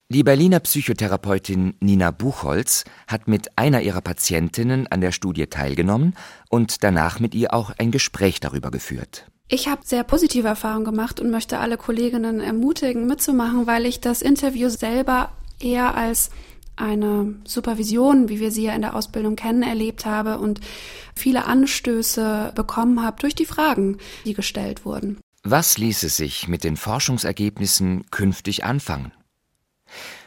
Die 0.08 0.22
Berliner 0.22 0.60
Psychotherapeutin 0.60 1.74
Nina 1.80 2.12
Buchholz 2.12 2.84
hat 3.08 3.26
mit 3.26 3.58
einer 3.58 3.80
ihrer 3.80 4.02
Patientinnen 4.02 4.86
an 4.86 5.00
der 5.00 5.10
Studie 5.10 5.48
teilgenommen 5.48 6.14
und 6.48 6.84
danach 6.84 7.18
mit 7.18 7.34
ihr 7.34 7.52
auch 7.52 7.72
ein 7.76 7.90
Gespräch 7.90 8.38
darüber 8.38 8.70
geführt. 8.70 9.26
Ich 9.48 9.68
habe 9.68 9.82
sehr 9.84 10.02
positive 10.02 10.48
Erfahrungen 10.48 10.84
gemacht 10.84 11.20
und 11.20 11.30
möchte 11.30 11.58
alle 11.58 11.76
Kolleginnen 11.76 12.40
ermutigen, 12.40 13.06
mitzumachen, 13.06 13.66
weil 13.68 13.86
ich 13.86 14.00
das 14.00 14.20
Interview 14.20 14.68
selber 14.68 15.30
eher 15.60 15.94
als 15.94 16.30
eine 16.74 17.36
Supervision, 17.44 18.28
wie 18.28 18.40
wir 18.40 18.50
sie 18.50 18.64
ja 18.64 18.74
in 18.74 18.82
der 18.82 18.96
Ausbildung 18.96 19.36
kennen, 19.36 19.62
erlebt 19.62 20.04
habe 20.04 20.38
und 20.38 20.60
viele 21.14 21.44
Anstöße 21.44 22.52
bekommen 22.56 23.02
habe 23.02 23.20
durch 23.20 23.36
die 23.36 23.46
Fragen, 23.46 23.98
die 24.24 24.34
gestellt 24.34 24.84
wurden. 24.84 25.18
Was 25.44 25.78
ließe 25.78 26.08
sich 26.08 26.48
mit 26.48 26.64
den 26.64 26.76
Forschungsergebnissen 26.76 28.10
künftig 28.10 28.64
anfangen? 28.64 29.12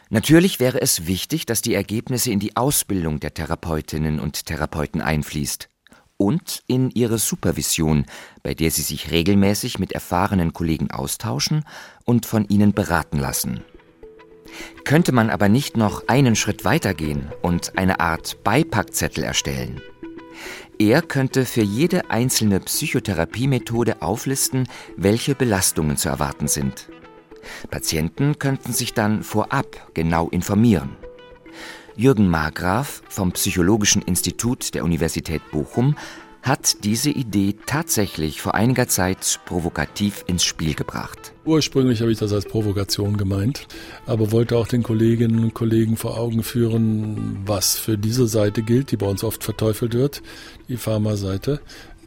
Natürlich 0.10 0.62
wäre 0.62 0.82
es 0.82 1.08
wichtig, 1.08 1.46
dass 1.46 1.62
die 1.62 1.74
Ergebnisse 1.74 2.32
in 2.32 2.40
die 2.40 2.56
Ausbildung 2.56 3.20
der 3.20 3.34
Therapeutinnen 3.34 4.20
und 4.20 4.46
Therapeuten 4.46 5.02
einfließt 5.02 5.70
und 6.20 6.64
in 6.68 6.92
ihre 6.92 7.18
Supervision, 7.18 8.06
bei 8.44 8.54
der 8.54 8.70
sie 8.72 8.82
sich 8.82 9.10
regelmäßig 9.10 9.80
mit 9.80 9.94
erfahrenen 9.94 10.54
Kollegen 10.54 10.92
austauschen 10.92 11.64
und 12.04 12.26
von 12.26 12.48
ihnen 12.50 12.74
beraten 12.74 13.18
lassen. 13.18 13.62
Könnte 14.84 15.14
man 15.14 15.30
aber 15.30 15.48
nicht 15.48 15.78
noch 15.78 16.08
einen 16.08 16.36
Schritt 16.36 16.66
weitergehen 16.66 17.32
und 17.42 17.78
eine 17.78 18.00
Art 18.02 18.44
Beipackzettel 18.44 19.24
erstellen? 19.24 19.80
Er 20.78 21.02
könnte 21.02 21.46
für 21.46 21.62
jede 21.62 22.10
einzelne 22.10 22.60
Psychotherapiemethode 22.60 24.02
auflisten, 24.02 24.68
welche 24.98 25.36
Belastungen 25.36 25.98
zu 25.98 26.10
erwarten 26.10 26.48
sind. 26.48 26.90
Patienten 27.70 28.40
könnten 28.40 28.74
sich 28.74 28.94
dann 28.94 29.24
vorab 29.24 29.94
genau 29.94 30.30
informieren. 30.30 30.98
Jürgen 31.96 32.30
Margraf 32.30 33.02
vom 33.10 33.32
Psychologischen 33.32 34.02
Institut 34.02 34.74
der 34.74 34.84
Universität 34.84 35.42
Bochum 35.52 35.96
hat 36.42 36.84
diese 36.86 37.10
Idee 37.10 37.56
tatsächlich 37.66 38.42
vor 38.42 38.56
einiger 38.56 38.88
Zeit 38.88 39.40
provokativ 39.46 40.24
ins 40.28 40.44
Spiel 40.44 40.74
gebracht. 40.74 41.34
Ursprünglich 41.46 42.02
habe 42.02 42.12
ich 42.12 42.20
das 42.20 42.32
als 42.32 42.46
Provokation 42.46 43.18
gemeint, 43.18 43.68
aber 44.06 44.32
wollte 44.32 44.58
auch 44.58 44.68
den 44.68 44.84
Kolleginnen 44.84 45.44
und 45.44 45.54
Kollegen 45.54 45.98
vor 45.98 46.18
Augen 46.18 46.44
führen, 46.44 47.40
was 47.46 47.78
für 47.78 47.98
diese 47.98 48.28
Seite 48.28 48.64
gilt, 48.64 48.92
die 48.92 48.98
bei 48.98 49.08
uns 49.08 49.24
oft 49.24 49.44
verteufelt 49.44 49.94
wird, 49.94 50.22
die 50.70 50.78
Pharmaseite. 50.78 51.60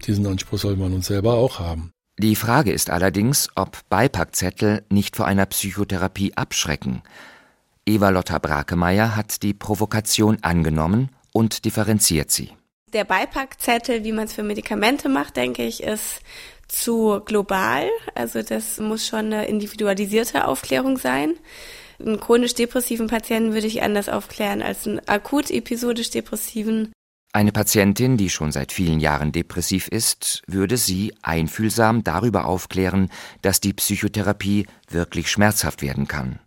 Diesen 0.06 0.26
Anspruch 0.26 0.58
soll 0.58 0.76
man 0.76 0.94
uns 0.94 1.06
selber 1.06 1.34
auch 1.34 1.58
haben. 1.58 1.92
Die 2.18 2.36
Frage 2.36 2.72
ist 2.72 2.90
allerdings, 2.90 3.48
ob 3.54 3.78
Beipackzettel 3.88 4.84
nicht 4.90 5.16
vor 5.16 5.26
einer 5.26 5.46
Psychotherapie 5.46 6.34
abschrecken. 6.36 7.02
Eva-Lotta 7.84 8.38
Brakemeyer 8.38 9.16
hat 9.16 9.42
die 9.42 9.54
Provokation 9.54 10.38
angenommen 10.42 11.10
und 11.32 11.64
differenziert 11.64 12.30
sie. 12.30 12.52
Der 12.92 13.04
Beipackzettel, 13.04 14.04
wie 14.04 14.12
man 14.12 14.26
es 14.26 14.34
für 14.34 14.42
Medikamente 14.42 15.08
macht, 15.08 15.36
denke 15.36 15.64
ich, 15.64 15.82
ist 15.82 16.20
zu 16.68 17.20
global. 17.24 17.88
Also 18.14 18.42
das 18.42 18.78
muss 18.78 19.06
schon 19.06 19.26
eine 19.26 19.46
individualisierte 19.46 20.46
Aufklärung 20.46 20.96
sein. 20.96 21.34
Einen 21.98 22.20
chronisch 22.20 22.54
depressiven 22.54 23.08
Patienten 23.08 23.54
würde 23.54 23.66
ich 23.66 23.82
anders 23.82 24.08
aufklären 24.08 24.62
als 24.62 24.86
einen 24.86 25.00
akut 25.08 25.50
episodisch 25.50 26.10
depressiven. 26.10 26.92
Eine 27.32 27.50
Patientin, 27.50 28.18
die 28.18 28.28
schon 28.28 28.52
seit 28.52 28.72
vielen 28.72 29.00
Jahren 29.00 29.32
depressiv 29.32 29.88
ist, 29.88 30.42
würde 30.46 30.76
sie 30.76 31.14
einfühlsam 31.22 32.04
darüber 32.04 32.44
aufklären, 32.44 33.08
dass 33.40 33.60
die 33.60 33.72
Psychotherapie 33.72 34.66
wirklich 34.88 35.30
schmerzhaft 35.30 35.80
werden 35.80 36.06
kann. 36.06 36.40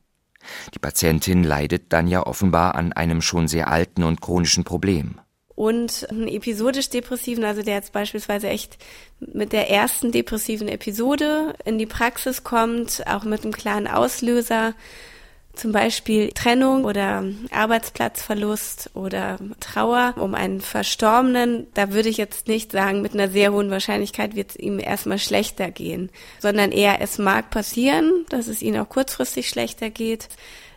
Die 0.73 0.79
Patientin 0.79 1.43
leidet 1.43 1.93
dann 1.93 2.08
ja 2.08 2.25
offenbar 2.25 2.75
an 2.75 2.93
einem 2.93 3.21
schon 3.21 3.47
sehr 3.47 3.67
alten 3.67 4.03
und 4.03 4.21
chronischen 4.21 4.63
Problem. 4.63 5.19
Und 5.55 6.08
einen 6.10 6.27
episodisch 6.27 6.89
depressiven, 6.89 7.45
also 7.45 7.62
der 7.62 7.75
jetzt 7.75 7.93
beispielsweise 7.93 8.49
echt 8.49 8.77
mit 9.19 9.53
der 9.53 9.69
ersten 9.69 10.12
depressiven 10.12 10.67
Episode 10.67 11.53
in 11.63 11.77
die 11.77 11.86
Praxis 11.86 12.43
kommt, 12.43 13.03
auch 13.08 13.23
mit 13.23 13.43
einem 13.43 13.53
klaren 13.53 13.88
Auslöser, 13.88 14.73
zum 15.55 15.71
Beispiel 15.71 16.31
Trennung 16.31 16.85
oder 16.85 17.23
Arbeitsplatzverlust 17.51 18.91
oder 18.93 19.37
Trauer 19.59 20.15
um 20.17 20.35
einen 20.35 20.61
Verstorbenen, 20.61 21.67
da 21.73 21.91
würde 21.91 22.09
ich 22.09 22.17
jetzt 22.17 22.47
nicht 22.47 22.71
sagen, 22.71 23.01
mit 23.01 23.13
einer 23.13 23.29
sehr 23.29 23.51
hohen 23.51 23.71
Wahrscheinlichkeit 23.71 24.35
wird 24.35 24.51
es 24.51 24.55
ihm 24.55 24.79
erstmal 24.79 25.19
schlechter 25.19 25.71
gehen, 25.71 26.09
sondern 26.39 26.71
eher 26.71 27.01
es 27.01 27.17
mag 27.17 27.49
passieren, 27.49 28.25
dass 28.29 28.47
es 28.47 28.61
ihm 28.61 28.75
auch 28.75 28.89
kurzfristig 28.89 29.49
schlechter 29.49 29.89
geht. 29.89 30.29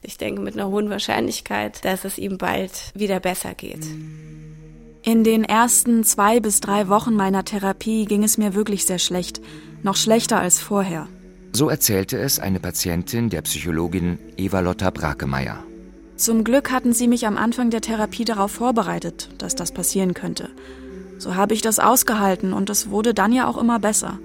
Ich 0.02 0.16
denke 0.16 0.40
mit 0.40 0.54
einer 0.54 0.68
hohen 0.68 0.90
Wahrscheinlichkeit, 0.90 1.84
dass 1.84 2.04
es 2.04 2.18
ihm 2.18 2.38
bald 2.38 2.92
wieder 2.94 3.20
besser 3.20 3.54
geht. 3.54 3.86
In 5.02 5.24
den 5.24 5.44
ersten 5.44 6.04
zwei 6.04 6.40
bis 6.40 6.60
drei 6.60 6.88
Wochen 6.88 7.14
meiner 7.14 7.44
Therapie 7.44 8.04
ging 8.04 8.24
es 8.24 8.36
mir 8.36 8.54
wirklich 8.54 8.84
sehr 8.84 8.98
schlecht, 8.98 9.40
noch 9.82 9.96
schlechter 9.96 10.40
als 10.40 10.60
vorher. 10.60 11.08
So 11.58 11.68
erzählte 11.68 12.16
es 12.16 12.38
eine 12.38 12.60
Patientin 12.60 13.30
der 13.30 13.42
Psychologin 13.42 14.20
Eva-Lotta 14.36 14.90
Brakemeyer. 14.90 15.58
Zum 16.14 16.44
Glück 16.44 16.70
hatten 16.70 16.92
sie 16.92 17.08
mich 17.08 17.26
am 17.26 17.36
Anfang 17.36 17.70
der 17.70 17.80
Therapie 17.80 18.24
darauf 18.24 18.52
vorbereitet, 18.52 19.30
dass 19.38 19.56
das 19.56 19.72
passieren 19.72 20.14
könnte. 20.14 20.50
So 21.18 21.34
habe 21.34 21.54
ich 21.54 21.60
das 21.60 21.80
ausgehalten 21.80 22.52
und 22.52 22.70
es 22.70 22.90
wurde 22.90 23.12
dann 23.12 23.32
ja 23.32 23.48
auch 23.48 23.58
immer 23.58 23.80
besser. 23.80 24.20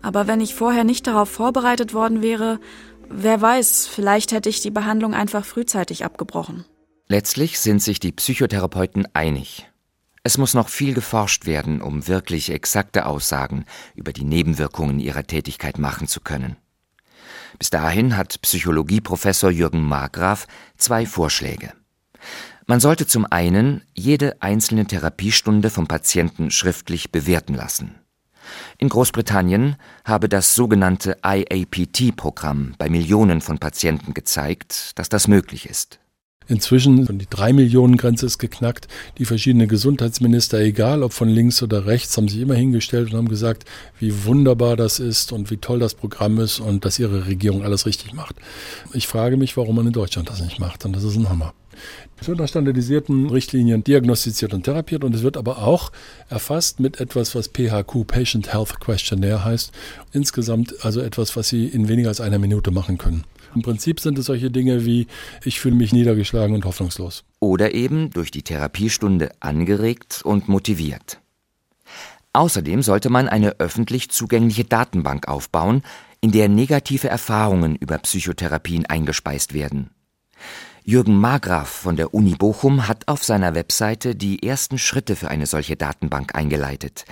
Aber 0.00 0.26
wenn 0.28 0.40
ich 0.40 0.54
vorher 0.54 0.84
nicht 0.84 1.06
darauf 1.06 1.28
vorbereitet 1.28 1.92
worden 1.92 2.22
wäre, 2.22 2.58
wer 3.10 3.38
weiß, 3.42 3.86
vielleicht 3.86 4.32
hätte 4.32 4.48
ich 4.48 4.62
die 4.62 4.70
Behandlung 4.70 5.12
einfach 5.12 5.44
frühzeitig 5.44 6.06
abgebrochen. 6.06 6.64
Letztlich 7.06 7.60
sind 7.60 7.82
sich 7.82 8.00
die 8.00 8.12
Psychotherapeuten 8.12 9.06
einig. 9.12 9.68
Es 10.26 10.38
muss 10.38 10.54
noch 10.54 10.70
viel 10.70 10.92
geforscht 10.92 11.46
werden, 11.46 11.80
um 11.80 12.08
wirklich 12.08 12.50
exakte 12.50 13.06
Aussagen 13.06 13.64
über 13.94 14.12
die 14.12 14.24
Nebenwirkungen 14.24 14.98
ihrer 14.98 15.22
Tätigkeit 15.22 15.78
machen 15.78 16.08
zu 16.08 16.20
können. 16.20 16.56
Bis 17.60 17.70
dahin 17.70 18.16
hat 18.16 18.42
Psychologieprofessor 18.42 19.52
Jürgen 19.52 19.84
Margraf 19.84 20.48
zwei 20.76 21.06
Vorschläge. 21.06 21.74
Man 22.66 22.80
sollte 22.80 23.06
zum 23.06 23.24
einen 23.24 23.82
jede 23.94 24.42
einzelne 24.42 24.84
Therapiestunde 24.84 25.70
vom 25.70 25.86
Patienten 25.86 26.50
schriftlich 26.50 27.12
bewerten 27.12 27.54
lassen. 27.54 27.94
In 28.78 28.88
Großbritannien 28.88 29.76
habe 30.04 30.28
das 30.28 30.56
sogenannte 30.56 31.18
IAPT-Programm 31.24 32.74
bei 32.78 32.88
Millionen 32.88 33.42
von 33.42 33.60
Patienten 33.60 34.12
gezeigt, 34.12 34.98
dass 34.98 35.08
das 35.08 35.28
möglich 35.28 35.70
ist. 35.70 36.00
Inzwischen, 36.48 37.18
die 37.18 37.26
drei 37.28 37.52
Millionen 37.52 37.96
Grenze 37.96 38.26
ist 38.26 38.38
geknackt. 38.38 38.88
Die 39.18 39.24
verschiedenen 39.24 39.68
Gesundheitsminister, 39.68 40.58
egal 40.60 41.02
ob 41.02 41.12
von 41.12 41.28
links 41.28 41.62
oder 41.62 41.86
rechts, 41.86 42.16
haben 42.16 42.28
sich 42.28 42.40
immer 42.40 42.54
hingestellt 42.54 43.12
und 43.12 43.18
haben 43.18 43.28
gesagt, 43.28 43.64
wie 43.98 44.24
wunderbar 44.24 44.76
das 44.76 44.98
ist 44.98 45.32
und 45.32 45.50
wie 45.50 45.56
toll 45.56 45.78
das 45.78 45.94
Programm 45.94 46.38
ist 46.38 46.60
und 46.60 46.84
dass 46.84 46.98
ihre 46.98 47.26
Regierung 47.26 47.64
alles 47.64 47.86
richtig 47.86 48.14
macht. 48.14 48.36
Ich 48.92 49.06
frage 49.06 49.36
mich, 49.36 49.56
warum 49.56 49.76
man 49.76 49.86
in 49.86 49.92
Deutschland 49.92 50.30
das 50.30 50.40
nicht 50.40 50.60
macht. 50.60 50.84
Und 50.84 50.94
das 50.94 51.02
ist 51.02 51.16
ein 51.16 51.28
Hammer. 51.28 51.52
Es 52.18 52.28
wird 52.28 52.38
nach 52.38 52.48
standardisierten 52.48 53.28
Richtlinien 53.28 53.84
diagnostiziert 53.84 54.54
und 54.54 54.62
therapiert 54.62 55.04
und 55.04 55.14
es 55.14 55.22
wird 55.22 55.36
aber 55.36 55.58
auch 55.58 55.92
erfasst 56.28 56.80
mit 56.80 57.00
etwas, 57.00 57.34
was 57.34 57.48
PHQ, 57.48 58.06
Patient 58.06 58.52
Health 58.52 58.80
Questionnaire 58.80 59.44
heißt. 59.44 59.72
Insgesamt 60.12 60.84
also 60.84 61.00
etwas, 61.00 61.36
was 61.36 61.48
Sie 61.48 61.66
in 61.66 61.88
weniger 61.88 62.08
als 62.08 62.20
einer 62.20 62.38
Minute 62.38 62.70
machen 62.70 62.96
können. 62.96 63.24
Im 63.54 63.62
Prinzip 63.62 64.00
sind 64.00 64.18
es 64.18 64.26
solche 64.26 64.50
Dinge 64.50 64.84
wie, 64.84 65.06
ich 65.44 65.60
fühle 65.60 65.76
mich 65.76 65.92
niedergeschlagen 65.92 66.54
und 66.54 66.64
hoffnungslos. 66.64 67.24
Oder 67.40 67.74
eben 67.74 68.10
durch 68.10 68.30
die 68.30 68.42
Therapiestunde 68.42 69.30
angeregt 69.40 70.22
und 70.24 70.48
motiviert. 70.48 71.20
Außerdem 72.32 72.82
sollte 72.82 73.08
man 73.08 73.28
eine 73.28 73.60
öffentlich 73.60 74.10
zugängliche 74.10 74.64
Datenbank 74.64 75.26
aufbauen, 75.28 75.82
in 76.20 76.32
der 76.32 76.48
negative 76.48 77.08
Erfahrungen 77.08 77.76
über 77.76 77.98
Psychotherapien 77.98 78.84
eingespeist 78.86 79.54
werden. 79.54 79.90
Jürgen 80.84 81.16
Margraf 81.16 81.68
von 81.68 81.96
der 81.96 82.14
Uni 82.14 82.34
Bochum 82.34 82.86
hat 82.86 83.08
auf 83.08 83.24
seiner 83.24 83.54
Webseite 83.54 84.14
die 84.14 84.42
ersten 84.42 84.78
Schritte 84.78 85.16
für 85.16 85.28
eine 85.28 85.46
solche 85.46 85.76
Datenbank 85.76 86.34
eingeleitet. 86.34 87.06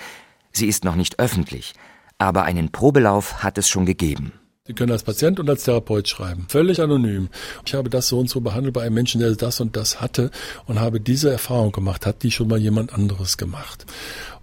Sie 0.53 0.67
ist 0.67 0.85
noch 0.85 0.95
nicht 0.95 1.19
öffentlich, 1.19 1.73
aber 2.17 2.43
einen 2.43 2.71
Probelauf 2.71 3.43
hat 3.43 3.57
es 3.57 3.67
schon 3.67 3.85
gegeben. 3.85 4.31
Sie 4.67 4.73
können 4.73 4.91
als 4.91 5.03
Patient 5.03 5.39
und 5.39 5.47
als 5.47 5.63
Therapeut 5.63 6.07
schreiben. 6.07 6.47
Völlig 6.49 6.81
anonym. 6.81 7.29
Ich 7.65 7.75
habe 7.75 7.91
das 7.91 8.07
so 8.07 8.17
und 8.17 8.31
so 8.31 8.41
behandelt 8.41 8.73
bei 8.73 8.81
einem 8.81 8.95
Menschen, 8.95 9.21
der 9.21 9.31
das 9.35 9.59
und 9.59 9.75
das 9.75 10.01
hatte 10.01 10.31
und 10.65 10.79
habe 10.79 10.99
diese 10.99 11.31
Erfahrung 11.31 11.71
gemacht. 11.71 12.07
Hat 12.07 12.23
die 12.23 12.31
schon 12.31 12.47
mal 12.47 12.57
jemand 12.57 12.91
anderes 12.91 13.37
gemacht? 13.37 13.85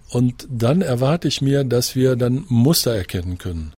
Und 0.09 0.47
dann 0.49 0.81
erwarte 0.81 1.27
ich 1.27 1.41
mir, 1.41 1.65
dass 1.65 1.95
wir 1.95 2.15
dann 2.15 2.45
Muster 2.47 2.95
erkennen 2.95 3.37
können. 3.37 3.73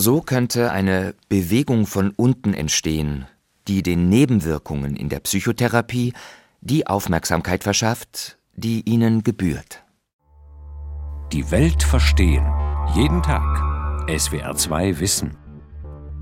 So 0.00 0.22
könnte 0.22 0.72
eine 0.72 1.14
Bewegung 1.28 1.86
von 1.86 2.10
unten 2.16 2.52
entstehen, 2.52 3.26
die 3.68 3.84
den 3.84 4.08
Nebenwirkungen 4.08 4.96
in 4.96 5.08
der 5.08 5.20
Psychotherapie 5.20 6.14
die 6.62 6.88
Aufmerksamkeit 6.88 7.62
verschafft, 7.62 8.38
die 8.54 8.82
ihnen 8.90 9.22
gebührt. 9.22 9.84
Die 11.32 11.48
Welt 11.52 11.84
verstehen. 11.84 12.44
Jeden 12.96 13.22
Tag. 13.22 14.08
SWR2 14.08 14.98
Wissen. 14.98 15.45